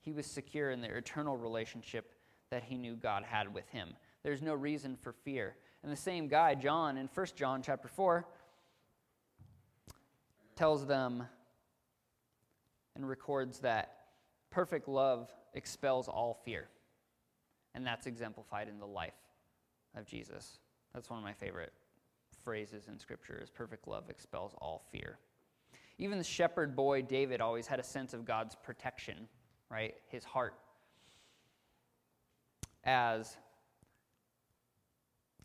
He 0.00 0.12
was 0.12 0.26
secure 0.26 0.72
in 0.72 0.82
the 0.82 0.94
eternal 0.94 1.38
relationship 1.38 2.12
that 2.50 2.64
he 2.64 2.76
knew 2.76 2.96
God 2.96 3.24
had 3.24 3.54
with 3.54 3.66
him. 3.70 3.94
There's 4.22 4.42
no 4.42 4.52
reason 4.52 4.94
for 5.00 5.12
fear. 5.12 5.56
And 5.82 5.90
the 5.90 5.96
same 5.96 6.28
guy, 6.28 6.54
John, 6.54 6.98
in 6.98 7.08
1 7.14 7.26
John 7.34 7.62
chapter 7.62 7.88
4, 7.88 8.26
tells 10.58 10.84
them 10.84 11.22
and 12.96 13.08
records 13.08 13.60
that 13.60 13.94
perfect 14.50 14.88
love 14.88 15.30
expels 15.54 16.08
all 16.08 16.34
fear. 16.44 16.68
And 17.76 17.86
that's 17.86 18.08
exemplified 18.08 18.66
in 18.68 18.80
the 18.80 18.86
life 18.86 19.12
of 19.96 20.04
Jesus. 20.04 20.58
That's 20.92 21.08
one 21.08 21.20
of 21.20 21.24
my 21.24 21.32
favorite 21.32 21.72
phrases 22.42 22.88
in 22.88 22.98
Scripture 22.98 23.38
is 23.40 23.50
perfect 23.50 23.86
love 23.86 24.10
expels 24.10 24.52
all 24.58 24.82
fear. 24.90 25.18
Even 25.96 26.18
the 26.18 26.24
shepherd 26.24 26.74
boy 26.74 27.02
David 27.02 27.40
always 27.40 27.68
had 27.68 27.78
a 27.78 27.84
sense 27.84 28.12
of 28.12 28.24
God's 28.24 28.56
protection, 28.56 29.28
right? 29.70 29.94
His 30.08 30.24
heart. 30.24 30.54
As 32.82 33.36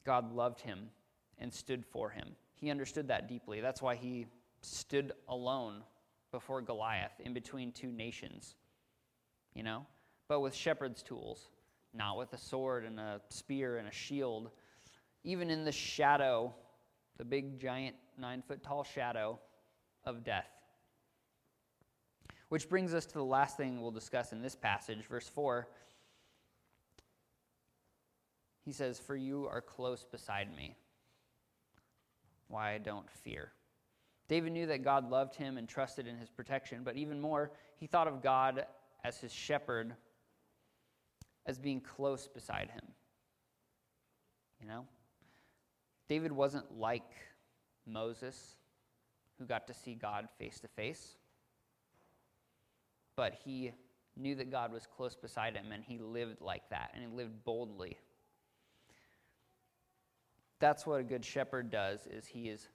God 0.06 0.34
loved 0.34 0.62
him 0.62 0.90
and 1.38 1.54
stood 1.54 1.86
for 1.86 2.10
him. 2.10 2.30
He 2.56 2.72
understood 2.72 3.10
that 3.10 3.28
deeply. 3.28 3.62
That's 3.62 3.82
why 3.82 3.96
he 3.96 4.26
stood 4.64 5.12
alone 5.28 5.84
before 6.32 6.62
Goliath 6.62 7.20
in 7.20 7.34
between 7.34 7.72
two 7.72 7.92
nations, 7.92 8.56
you 9.54 9.64
know, 9.64 9.86
but 10.28 10.40
with 10.40 10.56
shepherd's 10.56 11.04
tools, 11.04 11.50
not 11.94 12.18
with 12.18 12.34
a 12.34 12.38
sword 12.38 12.86
and 12.86 13.00
a 13.00 13.22
spear 13.30 13.78
and 13.78 13.88
a 13.88 13.92
shield. 13.92 14.50
Even 15.24 15.50
in 15.50 15.64
the 15.64 15.72
shadow, 15.72 16.54
the 17.18 17.26
big, 17.26 17.60
giant, 17.60 17.96
nine 18.18 18.42
foot 18.42 18.64
tall 18.64 18.84
shadow 18.84 19.40
of 20.06 20.24
death. 20.24 20.50
Which 22.50 22.70
brings 22.70 22.94
us 22.94 23.06
to 23.08 23.14
the 23.14 23.24
last 23.24 23.58
thing 23.58 23.82
we'll 23.82 23.92
discuss 23.92 24.32
in 24.32 24.42
this 24.42 24.56
passage, 24.56 25.06
verse 25.08 25.28
4. 25.28 25.68
He 28.66 28.72
says, 28.72 29.00
For 29.00 29.16
you 29.16 29.48
are 29.48 29.62
close 29.62 30.04
beside 30.04 30.56
me. 30.56 30.76
Why 32.48 32.78
don't 32.78 33.10
fear. 33.10 33.52
David 34.28 34.54
knew 34.54 34.66
that 34.68 34.84
God 34.84 35.10
loved 35.10 35.36
him 35.36 35.58
and 35.58 35.68
trusted 35.68 36.08
in 36.08 36.18
his 36.18 36.30
protection, 36.30 36.82
but 36.84 36.96
even 36.96 37.20
more, 37.20 37.52
he 37.76 37.88
thought 37.88 38.08
of 38.08 38.22
God 38.22 38.66
as 39.04 39.20
his 39.20 39.32
shepherd, 39.32 39.94
as 41.46 41.60
being 41.60 41.82
close 41.82 42.28
beside 42.28 42.70
him. 42.70 42.84
You 44.62 44.68
know? 44.68 44.86
David 46.08 46.32
wasn't 46.32 46.80
like 46.80 47.12
Moses, 47.86 48.56
who 49.38 49.46
got 49.46 49.68
to 49.68 49.74
see 49.74 49.96
God 49.96 50.30
face 50.40 50.60
to 50.62 50.68
face, 50.70 51.18
but 53.16 53.34
he 53.44 53.74
knew 54.16 54.36
that 54.36 54.52
God 54.52 54.72
was 54.72 54.88
close 54.88 55.16
beside 55.16 55.56
him 55.56 55.72
and 55.72 55.84
he 55.84 55.98
lived 55.98 56.40
like 56.40 56.70
that 56.70 56.92
and 56.94 57.04
he 57.04 57.10
lived 57.10 57.44
boldly 57.44 57.98
that's 60.64 60.86
what 60.86 61.02
a 61.02 61.04
good 61.04 61.26
shepherd 61.26 61.70
does 61.70 62.08
is 62.08 62.26
he 62.26 62.48
is 62.48 62.70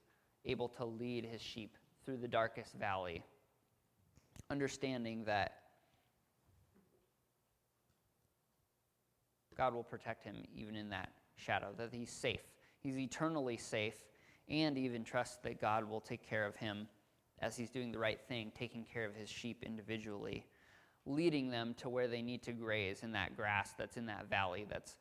able 0.44 0.68
to 0.68 0.84
lead 0.84 1.24
his 1.24 1.40
sheep 1.40 1.76
through 2.04 2.16
the 2.16 2.28
darkest 2.28 2.74
valley 2.74 3.22
understanding 4.50 5.24
that 5.24 5.52
God 9.56 9.74
will 9.74 9.82
protect 9.82 10.24
him 10.24 10.36
even 10.54 10.76
in 10.76 10.90
that 10.90 11.10
shadow 11.36 11.68
that 11.76 11.92
he's 11.92 12.10
safe 12.10 12.40
he's 12.80 12.98
eternally 12.98 13.56
safe 13.56 13.96
and 14.48 14.78
even 14.78 15.04
trust 15.04 15.42
that 15.42 15.60
God 15.60 15.88
will 15.88 16.00
take 16.00 16.26
care 16.26 16.46
of 16.46 16.56
him 16.56 16.88
as 17.40 17.56
he's 17.56 17.70
doing 17.70 17.92
the 17.92 17.98
right 17.98 18.20
thing 18.28 18.52
taking 18.54 18.84
care 18.84 19.04
of 19.04 19.14
his 19.14 19.28
sheep 19.28 19.62
individually 19.66 20.46
leading 21.08 21.50
them 21.50 21.74
to 21.78 21.88
where 21.88 22.08
they 22.08 22.22
need 22.22 22.42
to 22.42 22.52
graze 22.52 23.02
in 23.02 23.12
that 23.12 23.36
grass 23.36 23.72
that's 23.76 23.96
in 23.96 24.06
that 24.06 24.28
valley 24.28 24.66
that's 24.68 24.96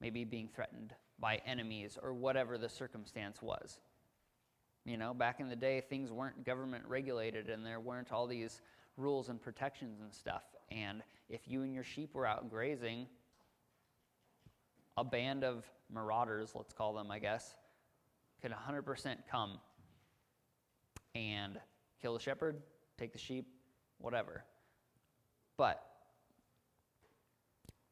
maybe 0.00 0.24
being 0.24 0.48
threatened 0.48 0.94
by 1.18 1.40
enemies 1.46 1.98
or 2.02 2.12
whatever 2.12 2.58
the 2.58 2.68
circumstance 2.68 3.42
was. 3.42 3.78
You 4.88 4.96
know, 4.96 5.12
back 5.12 5.38
in 5.38 5.50
the 5.50 5.56
day, 5.56 5.82
things 5.82 6.10
weren't 6.10 6.46
government 6.46 6.82
regulated 6.88 7.50
and 7.50 7.64
there 7.64 7.78
weren't 7.78 8.10
all 8.10 8.26
these 8.26 8.62
rules 8.96 9.28
and 9.28 9.38
protections 9.38 10.00
and 10.00 10.10
stuff. 10.14 10.44
And 10.70 11.02
if 11.28 11.42
you 11.46 11.62
and 11.62 11.74
your 11.74 11.84
sheep 11.84 12.14
were 12.14 12.24
out 12.24 12.48
grazing, 12.48 13.06
a 14.96 15.04
band 15.04 15.44
of 15.44 15.66
marauders, 15.92 16.52
let's 16.54 16.72
call 16.72 16.94
them, 16.94 17.10
I 17.10 17.18
guess, 17.18 17.54
could 18.40 18.50
100% 18.50 19.16
come 19.30 19.58
and 21.14 21.60
kill 22.00 22.14
the 22.14 22.20
shepherd, 22.20 22.56
take 22.96 23.12
the 23.12 23.18
sheep, 23.18 23.46
whatever. 23.98 24.42
But 25.58 25.84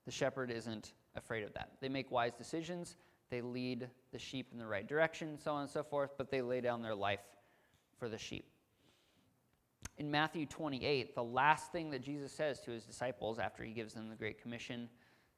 the 0.06 0.12
shepherd 0.12 0.50
isn't 0.50 0.94
afraid 1.14 1.44
of 1.44 1.52
that. 1.52 1.72
They 1.82 1.90
make 1.90 2.10
wise 2.10 2.32
decisions, 2.32 2.96
they 3.30 3.40
lead 3.40 3.88
the 4.12 4.18
sheep 4.18 4.48
in 4.52 4.58
the 4.58 4.66
right 4.66 4.86
direction, 4.86 5.38
so 5.38 5.52
on 5.52 5.62
and 5.62 5.70
so 5.70 5.82
forth, 5.82 6.10
but 6.16 6.30
they 6.30 6.42
lay 6.42 6.60
down 6.60 6.82
their 6.82 6.94
life 6.94 7.20
for 7.98 8.08
the 8.08 8.18
sheep. 8.18 8.48
In 9.98 10.10
Matthew 10.10 10.46
28, 10.46 11.14
the 11.14 11.24
last 11.24 11.72
thing 11.72 11.90
that 11.90 12.02
Jesus 12.02 12.32
says 12.32 12.60
to 12.60 12.70
his 12.70 12.84
disciples 12.84 13.38
after 13.38 13.64
he 13.64 13.72
gives 13.72 13.94
them 13.94 14.08
the 14.08 14.16
Great 14.16 14.40
Commission 14.40 14.88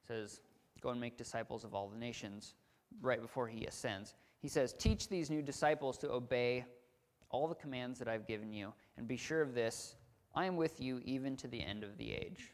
says, 0.06 0.40
Go 0.80 0.90
and 0.90 1.00
make 1.00 1.16
disciples 1.16 1.64
of 1.64 1.74
all 1.74 1.88
the 1.88 1.98
nations, 1.98 2.54
right 3.00 3.20
before 3.20 3.48
he 3.48 3.64
ascends. 3.66 4.14
He 4.40 4.48
says, 4.48 4.72
Teach 4.72 5.08
these 5.08 5.30
new 5.30 5.42
disciples 5.42 5.98
to 5.98 6.10
obey 6.10 6.64
all 7.30 7.48
the 7.48 7.54
commands 7.54 7.98
that 7.98 8.08
I've 8.08 8.26
given 8.26 8.52
you, 8.52 8.72
and 8.96 9.06
be 9.06 9.16
sure 9.16 9.42
of 9.42 9.54
this 9.54 9.96
I 10.34 10.46
am 10.46 10.56
with 10.56 10.80
you 10.80 11.00
even 11.04 11.36
to 11.38 11.48
the 11.48 11.62
end 11.62 11.82
of 11.82 11.96
the 11.98 12.12
age. 12.12 12.52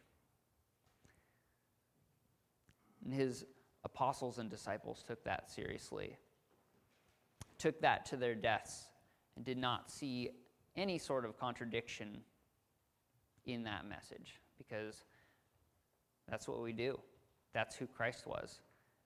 And 3.05 3.12
his 3.12 3.44
apostles 3.94 4.38
and 4.38 4.50
disciples 4.50 5.04
took 5.07 5.22
that 5.24 5.50
seriously, 5.50 6.16
took 7.59 7.80
that 7.80 8.07
to 8.07 8.16
their 8.16 8.35
deaths, 8.35 8.88
and 9.37 9.44
did 9.44 9.59
not 9.59 9.90
see 9.90 10.30
any 10.76 10.98
sort 10.98 11.24
of 11.24 11.38
contradiction 11.38 12.18
in 13.46 13.64
that 13.64 13.87
message 13.88 14.40
because 14.59 15.04
that's 16.28 16.48
what 16.48 16.62
we 16.62 16.72
do. 16.72 16.98
That's 17.52 17.76
who 17.76 17.87
Christ 17.87 18.26
was 18.26 18.61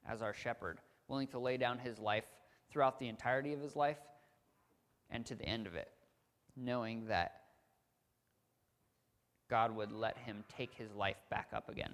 as 0.09 0.23
our 0.23 0.33
shepherd, 0.33 0.79
willing 1.09 1.27
to 1.29 1.39
lay 1.39 1.57
down 1.57 1.79
his 1.79 1.99
life 1.99 2.25
throughout 2.71 2.99
the 2.99 3.09
entirety 3.09 3.53
of 3.53 3.61
his 3.61 3.77
life 3.77 3.99
and 5.11 5.25
to 5.27 5.35
the 5.35 5.45
end 5.45 5.67
of 5.67 5.75
it, 5.75 5.91
knowing 6.57 7.07
that 7.09 7.43
God 9.51 9.75
would 9.75 9.93
let 9.93 10.17
him 10.19 10.45
take 10.57 10.75
his 10.75 10.95
life 10.95 11.17
back 11.31 11.49
up 11.53 11.69
again. 11.69 11.93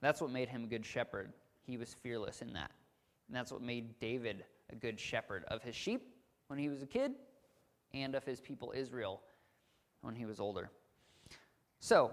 That's 0.00 0.20
what 0.20 0.30
made 0.30 0.48
him 0.48 0.64
a 0.64 0.68
good 0.68 0.86
shepherd. 0.86 1.32
He 1.68 1.76
was 1.76 1.94
fearless 2.02 2.40
in 2.40 2.54
that. 2.54 2.70
And 3.28 3.36
that's 3.36 3.52
what 3.52 3.60
made 3.60 4.00
David 4.00 4.42
a 4.72 4.74
good 4.74 4.98
shepherd 4.98 5.44
of 5.48 5.62
his 5.62 5.76
sheep 5.76 6.08
when 6.46 6.58
he 6.58 6.70
was 6.70 6.82
a 6.82 6.86
kid 6.86 7.12
and 7.92 8.14
of 8.14 8.24
his 8.24 8.40
people 8.40 8.72
Israel 8.74 9.20
when 10.00 10.14
he 10.14 10.24
was 10.24 10.40
older. 10.40 10.70
So, 11.78 12.12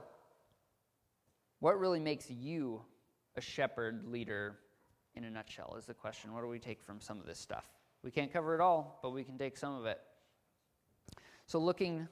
what 1.60 1.80
really 1.80 2.02
makes 2.02 2.30
you 2.30 2.82
a 3.38 3.42
shepherd 3.42 4.04
leader 4.06 4.58
in 5.16 5.24
a 5.24 5.32
nutshell 5.32 5.76
is 5.80 5.86
the 5.86 5.94
question. 5.94 6.34
What 6.34 6.42
do 6.42 6.48
we 6.48 6.60
take 6.60 6.84
from 6.84 7.00
some 7.00 7.20
of 7.20 7.26
this 7.26 7.40
stuff? 7.40 7.66
We 8.04 8.12
can't 8.12 8.32
cover 8.32 8.56
it 8.56 8.62
all, 8.62 9.00
but 9.02 9.12
we 9.12 9.24
can 9.24 9.38
take 9.38 9.58
some 9.58 9.74
of 9.74 9.86
it. 9.86 10.02
So, 11.48 11.60
looking 11.60 12.10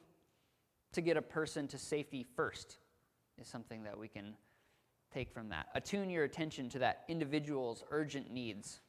to 0.93 1.01
get 1.01 1.17
a 1.17 1.21
person 1.21 1.67
to 1.67 1.77
safety 1.77 2.25
first 2.35 2.77
is 3.37 3.47
something 3.47 3.83
that 3.83 3.97
we 3.97 4.07
can 4.07 4.35
take 5.13 5.31
from 5.31 5.49
that. 5.49 5.67
Attune 5.75 6.09
your 6.09 6.23
attention 6.23 6.69
to 6.69 6.79
that 6.79 7.03
individual's 7.07 7.83
urgent 7.91 8.31
needs. 8.31 8.79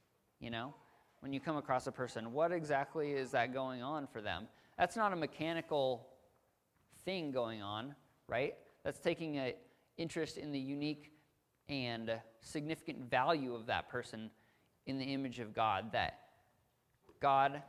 You 0.41 0.51
know, 0.51 0.75
when 1.21 1.33
you 1.33 1.41
come 1.41 1.57
across 1.57 1.87
a 1.87 1.93
person, 1.93 2.33
what 2.33 2.53
exactly 2.53 3.13
is 3.13 3.31
that 3.33 3.53
going 3.53 3.83
on 3.83 4.07
for 4.07 4.21
them? 4.21 4.47
That's 4.79 4.97
not 4.97 5.13
a 5.13 5.17
mechanical 5.17 6.09
thing 7.05 7.31
going 7.31 7.63
on, 7.63 7.95
right? 8.29 8.55
That's 8.85 8.99
taking 8.99 9.39
an 9.39 9.53
interest 9.97 10.37
in 10.39 10.53
the 10.53 10.59
unique 10.59 11.13
and 11.69 12.21
significant 12.41 13.11
value 13.11 13.55
of 13.55 13.67
that 13.67 13.89
person 13.89 14.31
in 14.87 14.99
the 14.99 15.05
image 15.05 15.39
of 15.41 15.55
God, 15.55 15.93
that 15.93 16.19
God 17.21 17.63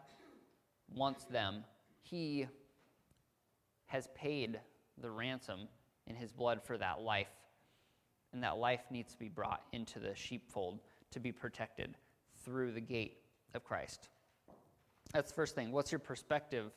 wants 0.94 1.26
them. 1.26 1.64
He 2.02 2.48
has 3.86 4.10
paid 4.16 4.60
the 5.02 5.10
ransom 5.10 5.68
in 6.08 6.16
his 6.16 6.32
blood 6.32 6.62
for 6.64 6.78
that 6.78 7.02
life 7.02 7.30
and 8.36 8.44
that 8.44 8.58
life 8.58 8.82
needs 8.92 9.14
to 9.14 9.18
be 9.18 9.30
brought 9.30 9.64
into 9.72 9.98
the 9.98 10.14
sheepfold 10.14 10.82
to 11.12 11.22
be 11.22 11.32
protected 11.32 11.96
through 12.44 12.74
the 12.74 12.82
gate 12.82 13.18
of 13.54 13.64
Christ. 13.64 14.10
That's 15.14 15.32
the 15.32 15.36
first 15.36 15.56
thing. 15.56 15.72
What's 15.72 15.90
your 15.90 16.00
perspective 16.00 16.74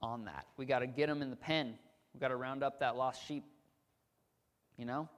on 0.00 0.24
that? 0.26 0.46
We 0.56 0.66
got 0.66 0.78
to 0.78 0.86
get 0.86 1.08
them 1.08 1.20
in 1.20 1.30
the 1.30 1.36
pen. 1.36 1.74
We 2.14 2.20
got 2.20 2.28
to 2.28 2.36
round 2.36 2.62
up 2.62 2.78
that 2.78 2.96
lost 2.96 3.26
sheep. 3.26 3.42
You 4.78 4.84
know? 4.84 5.08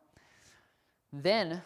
Then 1.12 1.60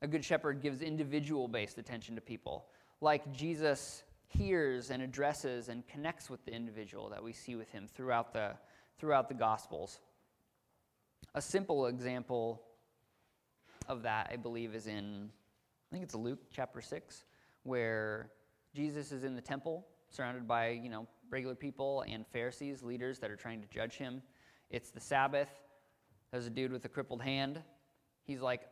a 0.00 0.06
good 0.06 0.24
shepherd 0.24 0.62
gives 0.62 0.80
individual 0.80 1.48
based 1.48 1.76
attention 1.76 2.14
to 2.14 2.20
people. 2.20 2.66
Like 3.00 3.32
Jesus 3.32 4.04
hears 4.28 4.90
and 4.90 5.02
addresses 5.02 5.68
and 5.68 5.84
connects 5.88 6.30
with 6.30 6.44
the 6.44 6.52
individual 6.52 7.08
that 7.08 7.24
we 7.24 7.32
see 7.32 7.56
with 7.56 7.68
him 7.70 7.88
throughout 7.92 8.32
the, 8.32 8.52
throughout 8.96 9.28
the 9.28 9.34
Gospels. 9.34 9.98
A 11.34 11.42
simple 11.42 11.86
example 11.86 12.62
of 13.88 14.02
that, 14.02 14.30
I 14.32 14.36
believe, 14.36 14.74
is 14.74 14.86
in, 14.86 15.30
I 15.90 15.94
think 15.94 16.04
it's 16.04 16.14
Luke 16.14 16.40
chapter 16.50 16.80
6, 16.80 17.24
where 17.62 18.30
Jesus 18.74 19.12
is 19.12 19.24
in 19.24 19.34
the 19.34 19.40
temple 19.40 19.86
surrounded 20.10 20.46
by, 20.46 20.70
you 20.70 20.88
know, 20.88 21.06
regular 21.30 21.54
people 21.54 22.04
and 22.08 22.26
Pharisees, 22.26 22.82
leaders 22.82 23.18
that 23.18 23.30
are 23.30 23.36
trying 23.36 23.60
to 23.60 23.68
judge 23.68 23.94
him. 23.94 24.22
It's 24.70 24.90
the 24.90 25.00
Sabbath. 25.00 25.48
There's 26.30 26.46
a 26.46 26.50
dude 26.50 26.72
with 26.72 26.84
a 26.84 26.88
crippled 26.88 27.22
hand. 27.22 27.62
He's 28.24 28.40
like, 28.40 28.62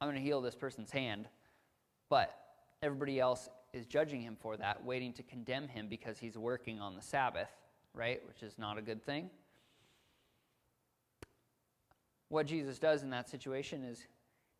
I'm 0.00 0.08
going 0.08 0.16
to 0.16 0.22
heal 0.22 0.40
this 0.40 0.54
person's 0.54 0.90
hand. 0.90 1.28
But 2.08 2.34
everybody 2.82 3.18
else 3.18 3.48
is 3.72 3.86
judging 3.86 4.22
him 4.22 4.36
for 4.38 4.56
that, 4.56 4.84
waiting 4.84 5.12
to 5.14 5.22
condemn 5.22 5.68
him 5.68 5.88
because 5.88 6.18
he's 6.18 6.36
working 6.36 6.80
on 6.80 6.94
the 6.94 7.02
Sabbath, 7.02 7.48
right? 7.94 8.20
Which 8.26 8.42
is 8.42 8.58
not 8.58 8.78
a 8.78 8.82
good 8.82 9.04
thing. 9.04 9.30
What 12.28 12.46
Jesus 12.46 12.78
does 12.78 13.02
in 13.02 13.10
that 13.10 13.28
situation 13.28 13.84
is 13.84 14.06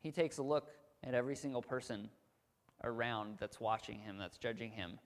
he 0.00 0.12
takes 0.12 0.38
a 0.38 0.42
look 0.42 0.70
at 1.04 1.14
every 1.14 1.36
single 1.36 1.62
person 1.62 2.08
around 2.84 3.36
that's 3.38 3.60
watching 3.60 3.98
him, 3.98 4.18
that's 4.18 4.38
judging 4.38 4.70
him. 4.70 4.98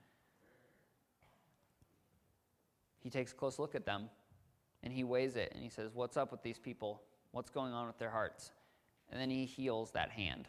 he 3.01 3.11
takes 3.11 3.33
a 3.33 3.35
close 3.35 3.59
look 3.59 3.75
at 3.75 3.85
them 3.85 4.09
and 4.83 4.92
he 4.92 5.05
weighs 5.05 5.37
it 5.37 5.53
and 5.55 5.62
he 5.62 5.70
says, 5.70 5.90
What's 5.92 6.16
up 6.16 6.31
with 6.31 6.42
these 6.42 6.59
people? 6.59 7.03
What's 7.33 7.51
going 7.51 7.73
on 7.73 7.87
with 7.87 7.99
their 7.99 8.11
hearts? 8.11 8.53
And 9.11 9.20
then 9.20 9.31
he 9.31 9.44
heals 9.44 9.90
that 9.92 10.11
hand. 10.11 10.49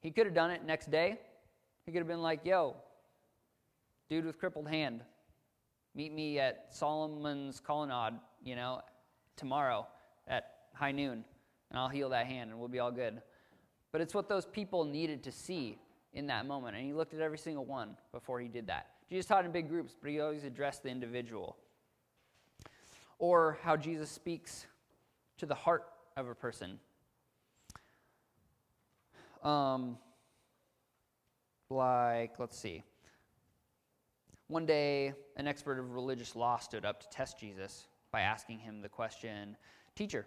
He 0.00 0.10
could 0.10 0.26
have 0.26 0.34
done 0.34 0.50
it 0.50 0.64
next 0.64 0.90
day. 0.90 1.18
He 1.84 1.92
could 1.92 1.98
have 1.98 2.08
been 2.08 2.22
like, 2.22 2.44
Yo, 2.44 2.76
dude 4.08 4.24
with 4.24 4.38
crippled 4.38 4.68
hand, 4.68 5.02
meet 5.94 6.12
me 6.12 6.38
at 6.38 6.66
Solomon's 6.70 7.60
Colonnade, 7.60 8.14
you 8.44 8.54
know, 8.54 8.82
tomorrow 9.36 9.86
high 10.78 10.92
noon, 10.92 11.24
and 11.70 11.78
I'll 11.78 11.88
heal 11.88 12.10
that 12.10 12.26
hand 12.26 12.50
and 12.50 12.58
we'll 12.58 12.68
be 12.68 12.78
all 12.78 12.92
good. 12.92 13.20
But 13.90 14.00
it's 14.00 14.14
what 14.14 14.28
those 14.28 14.46
people 14.46 14.84
needed 14.84 15.22
to 15.24 15.32
see 15.32 15.78
in 16.12 16.26
that 16.28 16.46
moment. 16.46 16.76
And 16.76 16.86
he 16.86 16.92
looked 16.92 17.14
at 17.14 17.20
every 17.20 17.38
single 17.38 17.64
one 17.64 17.96
before 18.12 18.40
he 18.40 18.48
did 18.48 18.66
that. 18.68 18.86
Jesus 19.08 19.26
taught 19.26 19.44
in 19.44 19.50
big 19.50 19.68
groups, 19.68 19.94
but 20.00 20.10
he 20.10 20.20
always 20.20 20.44
addressed 20.44 20.82
the 20.82 20.90
individual. 20.90 21.56
Or 23.18 23.58
how 23.62 23.76
Jesus 23.76 24.10
speaks 24.10 24.66
to 25.38 25.46
the 25.46 25.54
heart 25.54 25.86
of 26.16 26.28
a 26.28 26.34
person. 26.34 26.78
Um, 29.42 29.98
like, 31.70 32.38
let's 32.38 32.58
see. 32.58 32.82
One 34.48 34.66
day, 34.66 35.14
an 35.36 35.46
expert 35.46 35.78
of 35.78 35.94
religious 35.94 36.36
law 36.36 36.58
stood 36.58 36.84
up 36.84 37.00
to 37.00 37.08
test 37.08 37.38
Jesus 37.38 37.86
by 38.12 38.20
asking 38.22 38.60
him 38.60 38.80
the 38.80 38.88
question 38.88 39.56
Teacher, 39.94 40.26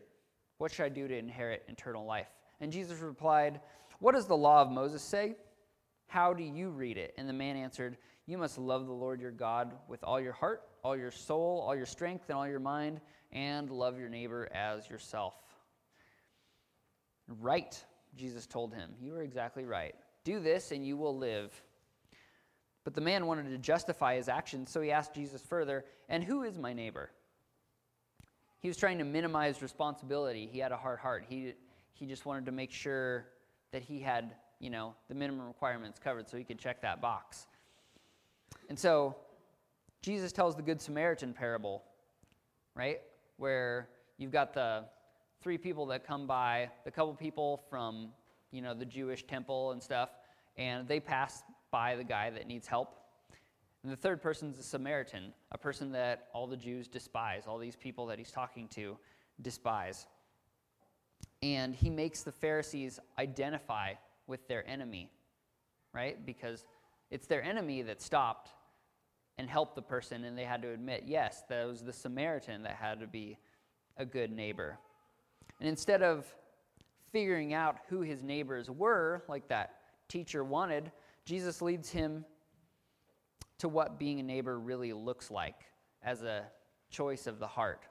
what 0.61 0.71
should 0.71 0.85
I 0.85 0.89
do 0.89 1.07
to 1.07 1.17
inherit 1.17 1.63
eternal 1.67 2.05
life? 2.05 2.27
And 2.59 2.71
Jesus 2.71 2.99
replied, 2.99 3.61
What 3.97 4.11
does 4.11 4.27
the 4.27 4.37
law 4.37 4.61
of 4.61 4.69
Moses 4.69 5.01
say? 5.01 5.33
How 6.05 6.35
do 6.35 6.43
you 6.43 6.69
read 6.69 6.99
it? 6.99 7.15
And 7.17 7.27
the 7.27 7.33
man 7.33 7.55
answered, 7.55 7.97
You 8.27 8.37
must 8.37 8.59
love 8.59 8.85
the 8.85 8.93
Lord 8.93 9.19
your 9.19 9.31
God 9.31 9.73
with 9.87 10.03
all 10.03 10.21
your 10.21 10.33
heart, 10.33 10.61
all 10.83 10.95
your 10.95 11.09
soul, 11.09 11.65
all 11.65 11.75
your 11.75 11.87
strength, 11.87 12.25
and 12.29 12.37
all 12.37 12.47
your 12.47 12.59
mind, 12.59 13.01
and 13.31 13.71
love 13.71 13.97
your 13.97 14.07
neighbor 14.07 14.49
as 14.53 14.87
yourself. 14.87 15.33
Right, 17.39 17.83
Jesus 18.15 18.45
told 18.45 18.71
him. 18.71 18.91
You 19.01 19.15
are 19.15 19.23
exactly 19.23 19.65
right. 19.65 19.95
Do 20.23 20.39
this, 20.39 20.71
and 20.71 20.85
you 20.85 20.95
will 20.95 21.17
live. 21.17 21.59
But 22.83 22.93
the 22.93 23.01
man 23.01 23.25
wanted 23.25 23.49
to 23.49 23.57
justify 23.57 24.15
his 24.15 24.29
actions, 24.29 24.69
so 24.69 24.79
he 24.79 24.91
asked 24.91 25.15
Jesus 25.15 25.41
further, 25.41 25.85
And 26.07 26.23
who 26.23 26.43
is 26.43 26.59
my 26.59 26.73
neighbor? 26.73 27.09
He 28.61 28.67
was 28.67 28.77
trying 28.77 28.97
to 28.99 29.03
minimize 29.03 29.61
responsibility. 29.61 30.47
He 30.51 30.59
had 30.59 30.71
a 30.71 30.77
hard 30.77 30.99
heart. 30.99 31.25
He, 31.27 31.53
he 31.93 32.05
just 32.05 32.25
wanted 32.25 32.45
to 32.45 32.51
make 32.51 32.71
sure 32.71 33.25
that 33.71 33.81
he 33.81 33.99
had 33.99 34.35
you 34.61 34.69
know, 34.69 34.93
the 35.09 35.15
minimum 35.15 35.47
requirements 35.47 35.99
covered 36.01 36.29
so 36.29 36.37
he 36.37 36.43
could 36.43 36.59
check 36.59 36.81
that 36.81 37.01
box. 37.01 37.47
And 38.69 38.77
so 38.77 39.15
Jesus 40.01 40.31
tells 40.31 40.55
the 40.55 40.61
Good 40.61 40.79
Samaritan 40.79 41.33
parable, 41.33 41.83
right? 42.75 43.01
Where 43.37 43.89
you've 44.17 44.31
got 44.31 44.53
the 44.53 44.85
three 45.41 45.57
people 45.57 45.87
that 45.87 46.05
come 46.05 46.27
by, 46.27 46.69
the 46.85 46.91
couple 46.91 47.13
people 47.15 47.63
from, 47.69 48.09
you 48.51 48.61
know, 48.61 48.75
the 48.75 48.85
Jewish 48.85 49.25
temple 49.25 49.71
and 49.71 49.81
stuff, 49.81 50.09
and 50.57 50.87
they 50.87 50.99
pass 50.99 51.41
by 51.71 51.95
the 51.95 52.03
guy 52.03 52.29
that 52.29 52.47
needs 52.47 52.67
help. 52.67 52.95
And 53.83 53.91
the 53.91 53.97
third 53.97 54.21
person's 54.21 54.59
a 54.59 54.63
Samaritan, 54.63 55.33
a 55.51 55.57
person 55.57 55.91
that 55.93 56.27
all 56.33 56.45
the 56.45 56.57
Jews 56.57 56.87
despise, 56.87 57.43
all 57.47 57.57
these 57.57 57.75
people 57.75 58.05
that 58.07 58.19
he's 58.19 58.31
talking 58.31 58.67
to 58.69 58.97
despise. 59.41 60.05
And 61.41 61.73
he 61.73 61.89
makes 61.89 62.21
the 62.21 62.31
Pharisees 62.31 62.99
identify 63.17 63.93
with 64.27 64.47
their 64.47 64.67
enemy, 64.69 65.09
right? 65.93 66.23
Because 66.25 66.65
it's 67.09 67.25
their 67.25 67.41
enemy 67.41 67.81
that 67.81 68.01
stopped 68.01 68.51
and 69.37 69.49
helped 69.49 69.75
the 69.75 69.81
person, 69.81 70.25
and 70.25 70.37
they 70.37 70.43
had 70.43 70.61
to 70.61 70.69
admit, 70.69 71.05
yes, 71.07 71.43
that 71.49 71.65
was 71.67 71.81
the 71.81 71.93
Samaritan 71.93 72.61
that 72.61 72.75
had 72.75 72.99
to 72.99 73.07
be 73.07 73.37
a 73.97 74.05
good 74.05 74.31
neighbor. 74.31 74.77
And 75.59 75.67
instead 75.67 76.03
of 76.03 76.27
figuring 77.11 77.53
out 77.53 77.77
who 77.89 78.01
his 78.01 78.21
neighbors 78.21 78.69
were, 78.69 79.23
like 79.27 79.47
that 79.47 79.77
teacher 80.07 80.43
wanted, 80.43 80.91
Jesus 81.25 81.61
leads 81.61 81.89
him 81.89 82.23
to 83.61 83.67
what 83.67 83.99
being 83.99 84.19
a 84.19 84.23
neighbor 84.23 84.59
really 84.59 84.91
looks 84.91 85.29
like 85.29 85.65
as 86.01 86.23
a 86.23 86.41
choice 86.89 87.27
of 87.27 87.37
the 87.37 87.45
heart. 87.45 87.83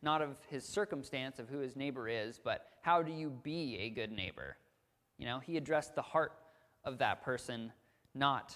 Not 0.00 0.22
of 0.22 0.38
his 0.48 0.64
circumstance 0.64 1.38
of 1.38 1.46
who 1.46 1.58
his 1.58 1.76
neighbor 1.76 2.08
is, 2.08 2.40
but 2.42 2.68
how 2.80 3.02
do 3.02 3.12
you 3.12 3.28
be 3.28 3.76
a 3.80 3.90
good 3.90 4.10
neighbor? 4.10 4.56
You 5.18 5.26
know, 5.26 5.40
he 5.40 5.58
addressed 5.58 5.94
the 5.94 6.00
heart 6.00 6.32
of 6.84 6.96
that 6.98 7.22
person, 7.22 7.70
not 8.14 8.54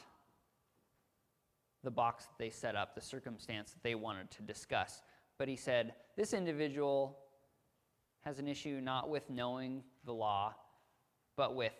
the 1.85 1.91
box 1.91 2.25
that 2.25 2.39
they 2.39 2.49
set 2.49 2.75
up, 2.75 2.95
the 2.95 3.03
circumstance 3.03 3.73
that 3.73 3.83
they 3.83 3.95
wanted 3.95 4.31
to 4.31 4.43
discuss. 4.43 5.03
But 5.37 5.49
he 5.49 5.57
said, 5.57 5.93
this 6.17 6.33
individual 6.33 7.19
has 8.23 8.39
an 8.39 8.49
issue 8.49 8.81
not 8.83 9.11
with 9.11 9.29
knowing 9.29 9.83
the 10.07 10.15
law, 10.15 10.55
but 11.37 11.55
with 11.55 11.75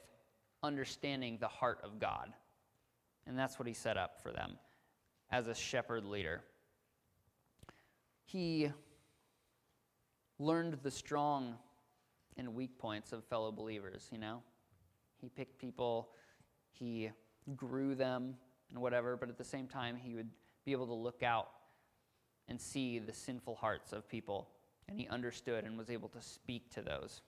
understanding 0.63 1.39
the 1.41 1.49
heart 1.49 1.79
of 1.83 1.99
God. 1.99 2.35
And 3.29 3.39
that's 3.39 3.59
what 3.59 3.69
he 3.69 3.75
set 3.75 3.99
up 3.99 4.23
for 4.23 4.33
them 4.33 4.57
as 5.31 5.47
a 5.47 5.55
shepherd 5.55 6.05
leader. 6.05 6.41
He 8.25 8.71
learned 10.39 10.79
the 10.83 10.91
strong 10.91 11.55
and 12.39 12.55
weak 12.55 12.79
points 12.79 13.13
of 13.13 13.23
fellow 13.25 13.53
believers, 13.53 14.09
you 14.11 14.19
know? 14.19 14.43
He 15.21 15.29
picked 15.29 15.59
people, 15.59 16.09
he 16.73 17.11
grew 17.55 17.95
them 17.95 18.35
and 18.71 18.81
whatever, 18.81 19.17
but 19.17 19.29
at 19.29 19.37
the 19.37 19.45
same 19.45 19.67
time, 19.67 19.97
he 19.97 20.15
would 20.15 20.31
be 20.65 20.73
able 20.73 20.87
to 20.87 20.95
look 20.95 21.23
out 21.23 21.51
and 22.49 22.61
see 22.61 22.99
the 22.99 23.13
sinful 23.13 23.57
hearts 23.57 23.93
of 23.93 24.09
people. 24.09 24.49
And 24.89 24.99
he 24.99 25.07
understood 25.09 25.65
and 25.65 25.77
was 25.77 25.91
able 25.91 26.09
to 26.11 26.23
speak 26.23 26.71
to 26.75 26.83
those. 26.83 27.21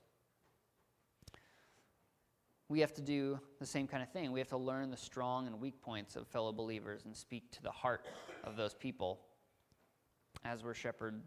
We 2.71 2.79
have 2.79 2.93
to 2.95 3.01
do 3.01 3.41
the 3.59 3.67
same 3.67 3.89
kind 3.89 4.01
of 4.01 4.11
thing. 4.11 4.31
We 4.31 4.39
have 4.39 4.49
to 4.51 4.57
learn 4.57 4.93
the 4.93 4.97
strong 4.97 5.49
and 5.49 5.61
weak 5.61 5.83
points 5.83 6.15
of 6.15 6.29
fellow 6.29 6.53
believers 6.53 7.05
and 7.05 7.17
speak 7.17 7.51
to 7.51 7.63
the 7.65 7.71
heart 7.73 8.07
of 8.45 8.55
those 8.55 8.75
people 8.75 9.19
as 10.45 10.63
we're 10.63 10.73
shepherd 10.73 11.21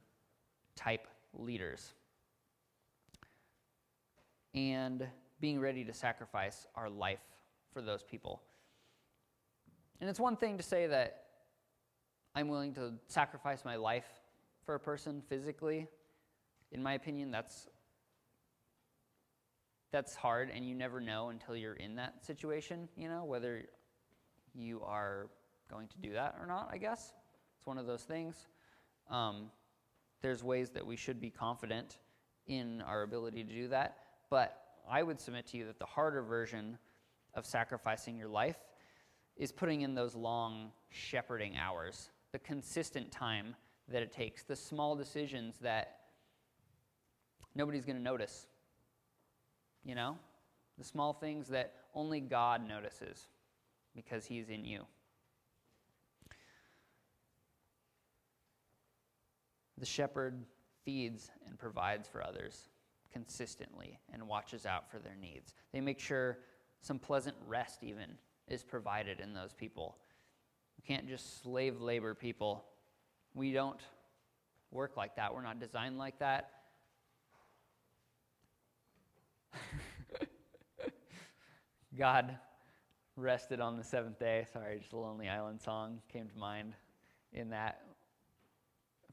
type 0.78 1.06
leaders. 1.34 1.96
And 4.56 5.06
being 5.42 5.60
ready 5.60 5.84
to 5.84 5.94
sacrifice 5.94 6.66
our 6.76 6.90
life 6.90 7.20
for 7.74 7.82
those 7.82 8.04
people. 8.04 8.42
And 10.00 10.10
it's 10.10 10.22
one 10.22 10.38
thing 10.38 10.56
to 10.56 10.64
say 10.64 10.88
that 10.88 11.26
I'm 12.36 12.48
willing 12.48 12.74
to 12.76 12.94
sacrifice 13.08 13.66
my 13.66 13.76
life 13.76 14.08
for 14.66 14.76
a 14.76 14.80
person 14.80 15.22
physically. 15.28 15.88
In 16.72 16.82
my 16.82 16.94
opinion, 16.94 17.32
that's 17.32 17.68
that's 19.94 20.16
hard 20.16 20.50
and 20.54 20.68
you 20.68 20.74
never 20.74 21.00
know 21.00 21.30
until 21.30 21.56
you're 21.56 21.76
in 21.76 21.96
that 21.96 22.26
situation, 22.26 22.90
you 22.98 23.08
know, 23.08 23.24
whether 23.24 23.64
you 24.56 24.82
are 24.82 25.28
going 25.70 25.88
to 25.88 25.98
do 26.00 26.14
that 26.14 26.36
or 26.42 26.48
not, 26.48 26.68
I 26.74 26.78
guess. 26.78 27.14
It's 27.58 27.68
one 27.68 27.78
of 27.78 27.86
those 27.86 28.02
things. 28.02 28.48
Um, 29.10 29.52
there's 30.22 30.44
ways 30.44 30.72
that 30.72 30.86
we 30.86 30.96
should 30.96 31.22
be 31.22 31.30
confident 31.30 32.00
in 32.48 32.82
our 32.82 33.04
ability 33.04 33.44
to 33.44 33.54
do 33.54 33.68
that, 33.68 33.98
but 34.32 34.58
I 34.90 35.04
would 35.04 35.22
submit 35.22 35.46
to 35.48 35.58
you 35.58 35.66
that 35.68 35.78
the 35.78 35.86
harder 35.86 36.24
version 36.24 36.80
of 37.36 37.46
sacrificing 37.46 38.18
your 38.18 38.28
life 38.28 38.58
is 39.38 39.52
putting 39.52 39.82
in 39.82 39.94
those 39.94 40.16
long 40.16 40.72
shepherding 40.90 41.56
hours, 41.56 42.10
the 42.32 42.40
consistent 42.40 43.12
time 43.12 43.56
that 43.90 44.02
it 44.02 44.12
takes, 44.12 44.44
the 44.44 44.56
small 44.56 44.96
decisions 44.96 45.60
that 45.62 46.00
nobody's 47.54 47.86
going 47.86 47.98
to 47.98 48.04
notice. 48.04 48.48
You 49.84 49.96
know? 49.96 50.18
The 50.78 50.84
small 50.84 51.14
things 51.14 51.48
that 51.50 51.74
only 51.94 52.20
God 52.20 52.68
notices 52.68 53.28
because 53.96 54.26
He's 54.26 54.50
in 54.50 54.66
you. 54.66 54.86
The 59.78 59.86
shepherd 59.86 60.46
feeds 60.86 61.30
and 61.48 61.58
provides 61.58 62.08
for 62.08 62.26
others 62.26 62.70
consistently 63.12 64.00
and 64.12 64.28
watches 64.28 64.66
out 64.66 64.90
for 64.90 65.00
their 65.00 65.16
needs. 65.16 65.54
They 65.72 65.82
make 65.82 66.00
sure 66.00 66.40
some 66.82 67.00
pleasant 67.00 67.36
rest, 67.48 67.84
even, 67.84 68.18
is 68.48 68.64
provided 68.64 69.20
in 69.20 69.34
those 69.34 69.54
people. 69.54 69.98
We 70.78 70.88
can't 70.88 71.08
just 71.08 71.44
slave 71.44 71.80
labor 71.80 72.14
people. 72.14 72.66
We 73.34 73.54
don't 73.54 73.80
work 74.72 74.98
like 74.98 75.16
that. 75.16 75.34
We're 75.34 75.44
not 75.44 75.60
designed 75.60 75.98
like 75.98 76.20
that. 76.20 76.50
God 81.98 82.38
rested 83.16 83.60
on 83.60 83.78
the 83.78 83.84
seventh 83.84 84.20
day. 84.20 84.46
Sorry, 84.52 84.80
just 84.80 84.94
a 84.94 84.98
Lonely 84.98 85.30
Island 85.30 85.62
song 85.62 86.02
came 86.12 86.28
to 86.28 86.38
mind 86.38 86.74
in 87.32 87.50
that 87.50 87.82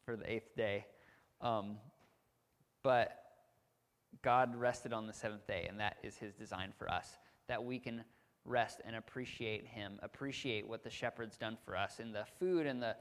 for 0.04 0.16
the 0.16 0.30
eighth 0.30 0.54
day. 0.56 0.86
Um, 1.40 1.76
but 2.82 3.16
God 4.22 4.54
rested 4.56 4.92
on 4.92 5.06
the 5.06 5.12
seventh 5.12 5.46
day, 5.46 5.66
and 5.68 5.78
that 5.80 5.96
is 6.02 6.16
his 6.16 6.34
design 6.34 6.72
for 6.78 6.90
us, 6.90 7.18
that 7.48 7.62
we 7.62 7.78
can 7.78 8.04
rest 8.44 8.80
and 8.86 8.96
appreciate 8.96 9.66
him, 9.66 9.98
appreciate 10.02 10.66
what 10.66 10.82
the 10.82 10.90
shepherd's 10.90 11.36
done 11.36 11.58
for 11.64 11.76
us 11.76 12.00
in 12.00 12.12
the 12.12 12.24
food 12.38 12.66
and 12.66 12.82
the 12.82 12.96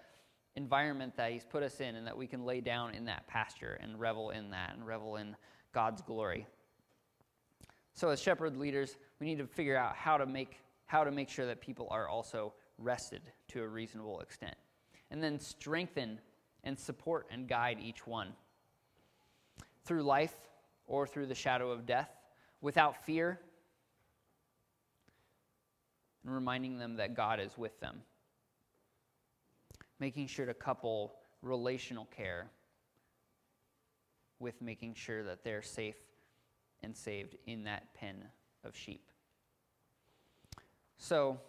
environment 0.55 1.15
that 1.17 1.31
He's 1.31 1.45
put 1.45 1.63
us 1.63 1.79
in 1.79 1.95
and 1.95 2.05
that 2.05 2.17
we 2.17 2.27
can 2.27 2.45
lay 2.45 2.61
down 2.61 2.93
in 2.93 3.05
that 3.05 3.27
pasture 3.27 3.79
and 3.81 3.99
revel 3.99 4.31
in 4.31 4.51
that 4.51 4.73
and 4.75 4.85
revel 4.85 5.15
in 5.15 5.35
God's 5.73 6.01
glory. 6.01 6.47
So, 7.93 8.09
as 8.09 8.21
shepherd 8.21 8.55
leaders, 8.57 8.97
we 9.19 9.27
need 9.27 9.39
to 9.39 9.47
figure 9.47 9.77
out 9.77 9.95
how 9.95 10.17
to 10.17 10.25
make, 10.25 10.59
how 10.85 11.03
to 11.03 11.11
make 11.11 11.29
sure 11.29 11.45
that 11.45 11.59
people 11.59 11.87
are 11.91 12.07
also 12.07 12.53
rested 12.77 13.21
to 13.49 13.61
a 13.61 13.67
reasonable 13.67 14.21
extent. 14.21 14.55
And 15.11 15.21
then 15.21 15.39
strengthen 15.39 16.19
and 16.63 16.79
support 16.79 17.27
and 17.31 17.47
guide 17.47 17.79
each 17.81 18.05
one 18.05 18.33
through 19.85 20.03
life 20.03 20.35
or 20.87 21.07
through 21.07 21.25
the 21.25 21.35
shadow 21.35 21.71
of 21.71 21.85
death 21.85 22.09
without 22.61 23.05
fear 23.05 23.39
and 26.23 26.33
reminding 26.33 26.77
them 26.77 26.97
that 26.97 27.15
God 27.15 27.39
is 27.39 27.57
with 27.57 27.79
them. 27.79 28.01
Making 29.99 30.27
sure 30.27 30.45
to 30.45 30.53
couple 30.53 31.15
relational 31.41 32.05
care 32.05 32.49
with 34.39 34.61
making 34.61 34.93
sure 34.93 35.23
that 35.23 35.43
they're 35.43 35.61
safe 35.61 35.95
and 36.83 36.95
saved 36.95 37.35
in 37.45 37.63
that 37.63 37.93
pen 37.93 38.25
of 38.63 38.75
sheep. 38.75 39.11
So, 40.97 41.39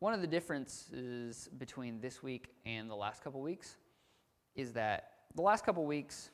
one 0.00 0.12
of 0.12 0.20
the 0.20 0.26
differences 0.26 1.48
between 1.58 2.00
this 2.00 2.22
week 2.22 2.48
and 2.66 2.90
the 2.90 2.94
last 2.94 3.22
couple 3.22 3.40
weeks 3.40 3.76
is 4.56 4.72
that 4.72 5.10
the 5.36 5.42
last 5.42 5.64
couple 5.64 5.84
weeks 5.86 6.30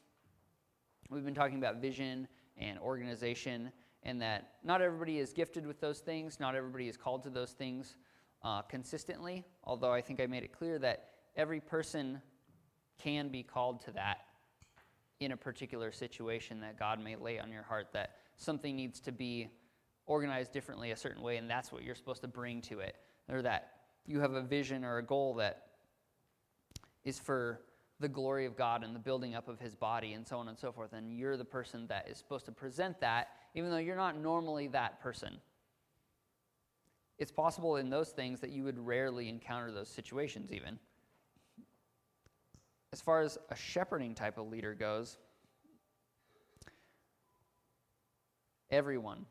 we've 1.11 1.25
been 1.25 1.35
talking 1.35 1.59
about 1.59 1.77
vision 1.77 2.27
and 2.57 2.79
organization, 2.79 3.71
and 4.03 4.21
that 4.21 4.55
not 4.65 4.81
everybody 4.83 5.19
is 5.19 5.33
gifted 5.33 5.67
with 5.67 5.81
those 5.81 6.01
things, 6.01 6.41
not 6.41 6.55
everybody 6.55 6.89
is 6.89 6.97
called 6.97 7.23
to 7.23 7.31
those 7.31 7.53
things 7.53 7.97
uh, 8.43 8.63
consistently, 8.63 9.45
although 9.65 9.93
I 9.93 10.01
think 10.01 10.21
I 10.21 10.27
made 10.27 10.43
it 10.43 10.53
clear 10.53 10.79
that 10.79 11.11
every 11.37 11.61
person 11.61 12.21
can 12.99 13.29
be 13.29 13.43
called 13.43 13.81
to 13.83 13.93
that 13.93 14.19
in 15.21 15.33
a 15.33 15.37
particular 15.37 15.91
situation 15.91 16.61
that 16.61 16.79
God 16.79 17.03
may 17.03 17.17
lay 17.17 17.39
on 17.39 17.51
your 17.51 17.63
heart, 17.63 17.89
that 17.93 18.17
something 18.37 18.77
needs 18.77 19.01
to 19.01 19.13
be 19.13 19.49
organized 20.07 20.53
differently 20.53 20.93
a 20.93 20.97
certain 20.97 21.23
way, 21.23 21.37
and 21.37 21.51
that's 21.51 21.73
what 21.73 21.83
you're 21.83 21.95
supposed 21.95 22.23
to 22.23 22.29
bring 22.29 22.61
to 22.63 22.81
it. 22.81 22.97
Or 23.29 23.43
that 23.43 23.73
you 24.07 24.21
have 24.21 24.33
a 24.33 24.43
vision 24.43 24.85
or 24.85 24.99
a 24.99 25.03
goal 25.03 25.35
that 25.35 25.67
is 27.05 27.19
for 27.19 27.61
the 28.01 28.09
glory 28.09 28.47
of 28.47 28.57
God 28.57 28.85
and 28.85 28.95
the 28.95 29.01
building 29.01 29.35
up 29.35 29.49
of 29.49 29.59
his 29.59 29.75
body 29.75 30.13
and 30.13 30.27
so 30.27 30.39
on 30.39 30.49
and 30.49 30.59
so 30.59 30.71
forth, 30.71 30.93
and 30.93 31.13
you're 31.13 31.37
the 31.37 31.45
person 31.45 31.87
that 31.89 32.09
is 32.09 32.17
supposed 32.17 32.47
to 32.47 32.53
present 32.53 33.01
that, 33.01 33.29
even 33.55 33.71
though 33.71 33.79
you're 33.79 33.97
not 33.97 34.17
normally 34.17 34.69
that 34.69 35.01
person. 35.01 35.39
It's 37.19 37.33
possible 37.33 37.77
in 37.77 37.91
those 37.91 38.11
things 38.11 38.39
that 38.41 38.51
you 38.51 38.63
would 38.63 38.79
rarely 38.79 39.29
encounter 39.29 39.73
those 39.73 39.89
situations, 39.89 40.53
even 40.53 40.79
as 42.93 43.01
far 43.01 43.21
as 43.23 43.39
a 43.51 43.57
shepherding 43.57 44.15
type 44.15 44.39
of 44.39 44.49
leader 44.49 44.75
goes, 44.75 45.19
everyone 48.71 49.27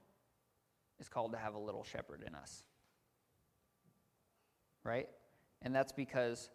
is 1.00 1.10
called 1.10 1.32
to 1.32 1.38
have 1.38 1.56
a 1.56 1.60
little 1.60 1.84
shepherd 1.84 2.24
in 2.26 2.36
us. 2.36 2.64
Right? 4.84 5.10
And 5.62 5.76
that's 5.76 5.92
because 5.92 6.50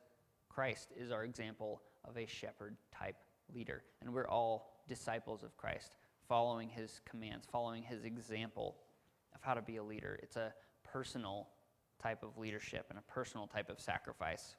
Christ 0.49 0.93
is 0.97 1.11
our 1.11 1.25
example 1.25 1.83
of 2.05 2.17
a 2.17 2.27
shepherd 2.27 2.77
type 2.97 3.17
leader. 3.55 3.83
And 4.01 4.13
we're 4.13 4.29
all 4.29 4.83
disciples 4.89 5.43
of 5.43 5.57
Christ, 5.57 5.97
following 6.29 6.69
his 6.69 7.01
commands, 7.09 7.47
following 7.51 7.83
his 7.83 8.05
example 8.05 8.77
of 9.35 9.41
how 9.43 9.55
to 9.55 9.63
be 9.63 9.77
a 9.77 9.83
leader. 9.83 10.19
It's 10.23 10.37
a 10.37 10.55
personal 10.85 11.49
type 12.03 12.23
of 12.23 12.39
leadership 12.39 12.87
and 12.91 12.99
a 12.99 13.03
personal 13.03 13.47
type 13.47 13.71
of 13.71 13.81
sacrifice. 13.81 14.57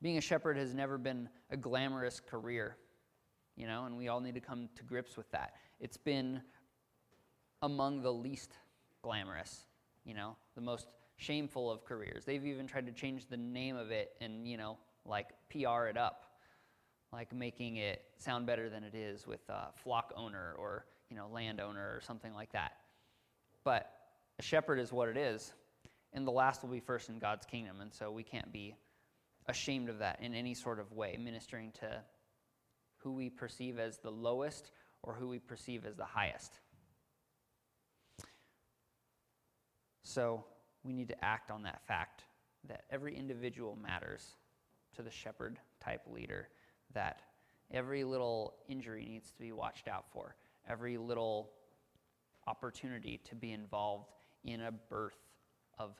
Being 0.00 0.18
a 0.18 0.20
shepherd 0.20 0.56
has 0.56 0.74
never 0.74 0.96
been 0.96 1.28
a 1.50 1.56
glamorous 1.56 2.20
career, 2.20 2.76
you 3.56 3.66
know, 3.66 3.84
and 3.84 3.96
we 3.96 4.08
all 4.08 4.20
need 4.20 4.34
to 4.34 4.40
come 4.40 4.68
to 4.76 4.84
grips 4.84 5.16
with 5.16 5.30
that. 5.32 5.54
It's 5.80 5.96
been 5.96 6.40
among 7.62 8.02
the 8.02 8.12
least 8.12 8.52
glamorous, 9.02 9.64
you 10.04 10.14
know, 10.14 10.36
the 10.54 10.60
most 10.60 10.86
shameful 11.16 11.70
of 11.70 11.84
careers. 11.84 12.24
They've 12.24 12.44
even 12.46 12.66
tried 12.68 12.86
to 12.86 12.92
change 12.92 13.26
the 13.26 13.36
name 13.36 13.76
of 13.76 13.90
it 13.90 14.12
and, 14.20 14.46
you 14.46 14.56
know, 14.56 14.78
like 15.04 15.30
PR 15.50 15.86
it 15.86 15.96
up, 15.96 16.26
like 17.12 17.34
making 17.34 17.76
it 17.76 18.04
sound 18.18 18.46
better 18.46 18.70
than 18.70 18.84
it 18.84 18.94
is 18.94 19.26
with 19.26 19.40
a 19.48 19.72
flock 19.82 20.12
owner 20.16 20.54
or, 20.58 20.86
you 21.10 21.16
know, 21.16 21.26
landowner 21.32 21.92
or 21.96 22.00
something 22.00 22.32
like 22.34 22.52
that. 22.52 22.76
But 23.64 23.90
a 24.38 24.42
shepherd 24.42 24.78
is 24.78 24.92
what 24.92 25.08
it 25.08 25.16
is, 25.16 25.52
and 26.12 26.24
the 26.24 26.30
last 26.30 26.62
will 26.62 26.70
be 26.70 26.80
first 26.80 27.08
in 27.08 27.18
God's 27.18 27.44
kingdom, 27.44 27.80
and 27.80 27.92
so 27.92 28.12
we 28.12 28.22
can't 28.22 28.52
be 28.52 28.76
ashamed 29.48 29.88
of 29.88 29.98
that 29.98 30.20
in 30.20 30.34
any 30.34 30.54
sort 30.54 30.78
of 30.78 30.92
way, 30.92 31.18
ministering 31.20 31.72
to 31.80 32.02
who 32.98 33.12
we 33.12 33.30
perceive 33.30 33.78
as 33.78 33.98
the 33.98 34.10
lowest 34.10 34.70
or 35.02 35.14
who 35.14 35.28
we 35.28 35.38
perceive 35.38 35.86
as 35.86 35.96
the 35.96 36.04
highest. 36.04 36.60
So 40.02 40.44
we 40.84 40.92
need 40.92 41.08
to 41.08 41.24
act 41.24 41.50
on 41.50 41.62
that 41.64 41.82
fact 41.86 42.24
that 42.68 42.84
every 42.90 43.16
individual 43.16 43.76
matters 43.76 44.36
to 44.96 45.02
the 45.02 45.10
shepherd 45.10 45.58
type 45.80 46.02
leader, 46.10 46.48
that 46.94 47.22
every 47.70 48.04
little 48.04 48.54
injury 48.68 49.06
needs 49.08 49.30
to 49.30 49.38
be 49.38 49.52
watched 49.52 49.88
out 49.88 50.06
for, 50.12 50.34
every 50.68 50.96
little 50.96 51.50
opportunity 52.46 53.20
to 53.24 53.34
be 53.34 53.52
involved 53.52 54.08
in 54.44 54.62
a 54.62 54.72
birth 54.72 55.18
of 55.78 55.94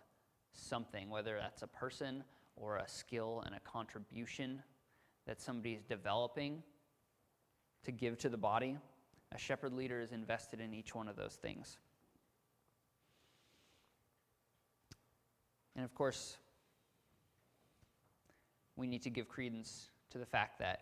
something, 0.52 1.10
whether 1.10 1.36
that's 1.38 1.62
a 1.62 1.66
person, 1.66 2.24
or 2.60 2.76
a 2.76 2.88
skill 2.88 3.42
and 3.46 3.54
a 3.54 3.60
contribution 3.60 4.62
that 5.26 5.40
somebody 5.40 5.74
is 5.74 5.84
developing 5.84 6.62
to 7.84 7.92
give 7.92 8.18
to 8.18 8.28
the 8.28 8.36
body, 8.36 8.76
a 9.32 9.38
shepherd 9.38 9.72
leader 9.72 10.00
is 10.00 10.12
invested 10.12 10.60
in 10.60 10.74
each 10.74 10.94
one 10.94 11.08
of 11.08 11.16
those 11.16 11.34
things. 11.34 11.78
And 15.76 15.84
of 15.84 15.94
course, 15.94 16.38
we 18.74 18.86
need 18.86 19.02
to 19.02 19.10
give 19.10 19.28
credence 19.28 19.90
to 20.10 20.18
the 20.18 20.26
fact 20.26 20.58
that 20.58 20.80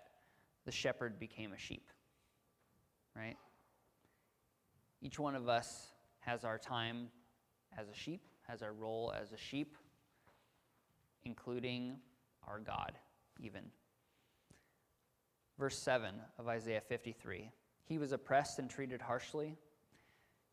the 0.64 0.72
shepherd 0.72 1.18
became 1.18 1.52
a 1.52 1.58
sheep, 1.58 1.90
right? 3.14 3.36
Each 5.02 5.18
one 5.18 5.34
of 5.34 5.48
us 5.48 5.88
has 6.20 6.44
our 6.44 6.58
time 6.58 7.08
as 7.76 7.88
a 7.88 7.94
sheep, 7.94 8.22
has 8.48 8.62
our 8.62 8.72
role 8.72 9.12
as 9.20 9.32
a 9.32 9.36
sheep 9.36 9.76
including 11.26 11.96
our 12.46 12.60
God, 12.60 12.92
even. 13.40 13.64
Verse 15.58 15.76
7 15.76 16.14
of 16.38 16.48
Isaiah 16.48 16.80
53 16.80 17.50
He 17.84 17.98
was 17.98 18.12
oppressed 18.12 18.58
and 18.58 18.70
treated 18.70 19.02
harshly, 19.02 19.56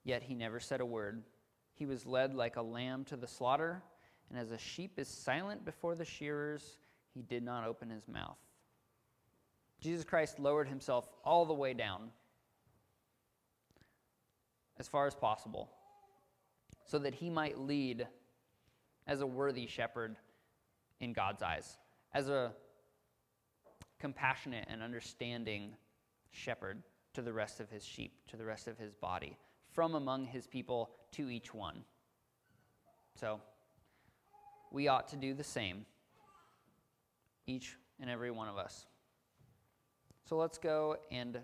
yet 0.03 0.23
he 0.23 0.33
never 0.33 0.59
said 0.59 0.81
a 0.81 0.85
word. 0.85 1.23
He 1.75 1.85
was 1.85 2.05
led 2.05 2.33
like 2.33 2.57
a 2.57 2.61
lamb 2.61 3.05
to 3.05 3.15
the 3.15 3.27
slaughter, 3.27 3.81
and 4.29 4.37
as 4.37 4.51
a 4.51 4.57
sheep 4.57 4.97
is 4.97 5.07
silent 5.07 5.63
before 5.63 5.95
the 5.95 6.05
shearers, 6.05 6.77
he 7.13 7.21
did 7.21 7.43
not 7.43 7.65
open 7.65 7.89
his 7.89 8.07
mouth. 8.07 8.37
Jesus 9.79 10.03
Christ 10.03 10.39
lowered 10.39 10.67
himself 10.67 11.07
all 11.23 11.45
the 11.45 11.53
way 11.53 11.73
down 11.73 12.09
as 14.79 14.87
far 14.87 15.05
as 15.05 15.13
possible 15.13 15.69
so 16.85 16.99
that 16.99 17.13
he 17.13 17.29
might 17.29 17.59
lead 17.59 18.07
as 19.05 19.21
a 19.21 19.27
worthy 19.27 19.67
shepherd 19.67 20.15
in 21.03 21.13
God's 21.13 21.41
eyes 21.41 21.77
as 22.13 22.29
a 22.29 22.53
compassionate 23.99 24.65
and 24.69 24.81
understanding 24.81 25.75
shepherd 26.31 26.81
to 27.13 27.21
the 27.21 27.33
rest 27.33 27.59
of 27.59 27.69
his 27.69 27.85
sheep, 27.85 28.13
to 28.27 28.37
the 28.37 28.45
rest 28.45 28.67
of 28.67 28.77
his 28.77 28.93
body, 28.93 29.37
from 29.71 29.95
among 29.95 30.25
his 30.25 30.47
people 30.47 30.91
to 31.11 31.29
each 31.29 31.53
one. 31.53 31.83
So, 33.19 33.39
we 34.71 34.87
ought 34.87 35.07
to 35.09 35.15
do 35.15 35.33
the 35.35 35.43
same, 35.43 35.85
each 37.45 37.75
and 37.99 38.09
every 38.09 38.31
one 38.31 38.47
of 38.47 38.57
us. 38.57 38.87
So, 40.27 40.37
let's 40.37 40.57
go 40.57 40.97
and 41.11 41.39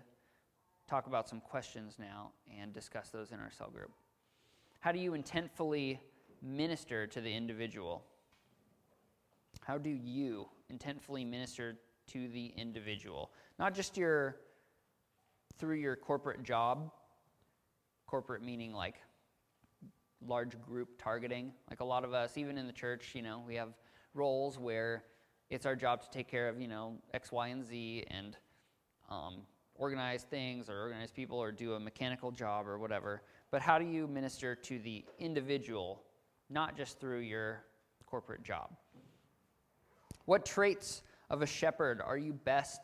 talk 0.88 1.06
about 1.06 1.28
some 1.28 1.40
questions 1.40 1.96
now 1.98 2.32
and 2.60 2.72
discuss 2.72 3.10
those 3.10 3.30
in 3.30 3.38
our 3.38 3.52
cell 3.52 3.70
group. 3.70 3.92
How 4.80 4.90
do 4.90 4.98
you 4.98 5.12
intentfully 5.12 5.98
minister 6.42 7.06
to 7.06 7.20
the 7.20 7.32
individual? 7.32 8.02
How 9.64 9.78
do 9.78 9.90
you 9.90 10.48
intentfully 10.72 11.26
minister 11.26 11.76
to 12.08 12.28
the 12.28 12.52
individual? 12.56 13.30
Not 13.58 13.74
just 13.74 13.96
your 13.96 14.36
through 15.58 15.76
your 15.76 15.96
corporate 15.96 16.42
job, 16.42 16.90
corporate 18.06 18.42
meaning 18.42 18.72
like 18.72 18.96
large 20.26 20.60
group 20.60 20.88
targeting. 20.98 21.52
Like 21.68 21.80
a 21.80 21.84
lot 21.84 22.04
of 22.04 22.14
us, 22.14 22.38
even 22.38 22.56
in 22.58 22.66
the 22.66 22.72
church, 22.72 23.10
you 23.14 23.22
know, 23.22 23.42
we 23.46 23.54
have 23.56 23.70
roles 24.14 24.58
where 24.58 25.04
it's 25.50 25.66
our 25.66 25.76
job 25.76 26.02
to 26.02 26.10
take 26.10 26.28
care 26.28 26.48
of, 26.48 26.60
you 26.60 26.68
know, 26.68 26.94
X, 27.12 27.30
Y, 27.30 27.48
and 27.48 27.64
Z 27.64 28.04
and 28.10 28.36
um, 29.10 29.42
organize 29.74 30.22
things 30.22 30.70
or 30.70 30.80
organize 30.80 31.10
people 31.10 31.38
or 31.38 31.52
do 31.52 31.74
a 31.74 31.80
mechanical 31.80 32.30
job 32.30 32.66
or 32.66 32.78
whatever. 32.78 33.22
But 33.50 33.60
how 33.60 33.78
do 33.78 33.84
you 33.84 34.06
minister 34.06 34.54
to 34.54 34.78
the 34.78 35.04
individual, 35.18 36.02
not 36.48 36.76
just 36.76 37.00
through 37.00 37.20
your 37.20 37.64
corporate 38.10 38.42
job. 38.42 38.70
What 40.30 40.46
traits 40.46 41.02
of 41.28 41.42
a 41.42 41.46
shepherd 41.46 42.00
are 42.00 42.16
you 42.16 42.32
best 42.32 42.80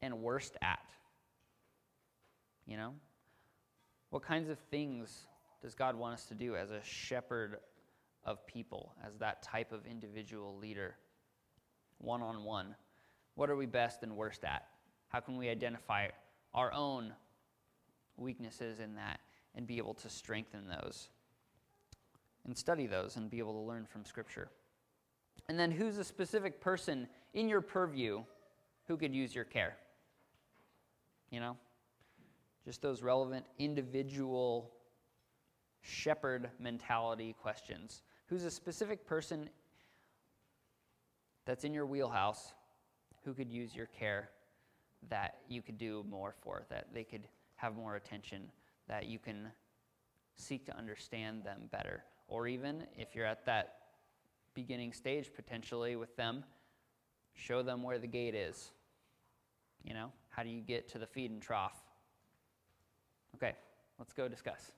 and 0.00 0.22
worst 0.22 0.56
at? 0.62 0.88
You 2.64 2.78
know? 2.78 2.94
What 4.08 4.22
kinds 4.22 4.48
of 4.48 4.58
things 4.70 5.26
does 5.60 5.74
God 5.74 5.96
want 5.96 6.14
us 6.14 6.24
to 6.28 6.34
do 6.34 6.56
as 6.56 6.70
a 6.70 6.82
shepherd 6.82 7.58
of 8.24 8.46
people, 8.46 8.94
as 9.06 9.18
that 9.18 9.42
type 9.42 9.70
of 9.70 9.84
individual 9.84 10.56
leader, 10.56 10.94
one 11.98 12.22
on 12.22 12.42
one? 12.42 12.74
What 13.34 13.50
are 13.50 13.56
we 13.56 13.66
best 13.66 14.02
and 14.02 14.16
worst 14.16 14.44
at? 14.44 14.64
How 15.08 15.20
can 15.20 15.36
we 15.36 15.50
identify 15.50 16.08
our 16.54 16.72
own 16.72 17.12
weaknesses 18.16 18.80
in 18.80 18.94
that 18.94 19.20
and 19.54 19.66
be 19.66 19.76
able 19.76 19.92
to 19.92 20.08
strengthen 20.08 20.68
those 20.68 21.10
and 22.46 22.56
study 22.56 22.86
those 22.86 23.16
and 23.16 23.28
be 23.28 23.40
able 23.40 23.52
to 23.52 23.68
learn 23.68 23.84
from 23.84 24.06
Scripture? 24.06 24.48
And 25.48 25.58
then, 25.58 25.70
who's 25.70 25.98
a 25.98 26.04
specific 26.04 26.60
person 26.60 27.06
in 27.34 27.48
your 27.48 27.60
purview 27.60 28.22
who 28.86 28.96
could 28.96 29.14
use 29.14 29.34
your 29.34 29.44
care? 29.44 29.76
You 31.30 31.40
know? 31.40 31.56
Just 32.64 32.80
those 32.80 33.02
relevant 33.02 33.44
individual 33.58 34.70
shepherd 35.82 36.48
mentality 36.58 37.34
questions. 37.40 38.02
Who's 38.26 38.44
a 38.44 38.50
specific 38.50 39.06
person 39.06 39.50
that's 41.44 41.64
in 41.64 41.74
your 41.74 41.84
wheelhouse 41.84 42.54
who 43.24 43.34
could 43.34 43.50
use 43.50 43.74
your 43.74 43.86
care 43.86 44.30
that 45.10 45.40
you 45.48 45.60
could 45.60 45.76
do 45.76 46.04
more 46.08 46.34
for, 46.42 46.64
that 46.70 46.86
they 46.94 47.04
could 47.04 47.28
have 47.56 47.76
more 47.76 47.96
attention, 47.96 48.50
that 48.88 49.06
you 49.06 49.18
can 49.18 49.48
seek 50.36 50.64
to 50.66 50.76
understand 50.76 51.44
them 51.44 51.68
better? 51.70 52.02
Or 52.28 52.48
even 52.48 52.86
if 52.96 53.14
you're 53.14 53.26
at 53.26 53.44
that 53.44 53.83
beginning 54.54 54.92
stage 54.92 55.30
potentially 55.34 55.96
with 55.96 56.16
them, 56.16 56.44
show 57.34 57.62
them 57.62 57.82
where 57.82 57.98
the 57.98 58.06
gate 58.06 58.34
is. 58.34 58.70
You 59.82 59.94
know, 59.94 60.12
how 60.30 60.42
do 60.42 60.48
you 60.48 60.60
get 60.60 60.88
to 60.90 60.98
the 60.98 61.06
feed 61.06 61.30
and 61.30 61.42
trough? 61.42 61.82
Okay, 63.36 63.52
let's 63.98 64.12
go 64.12 64.28
discuss. 64.28 64.72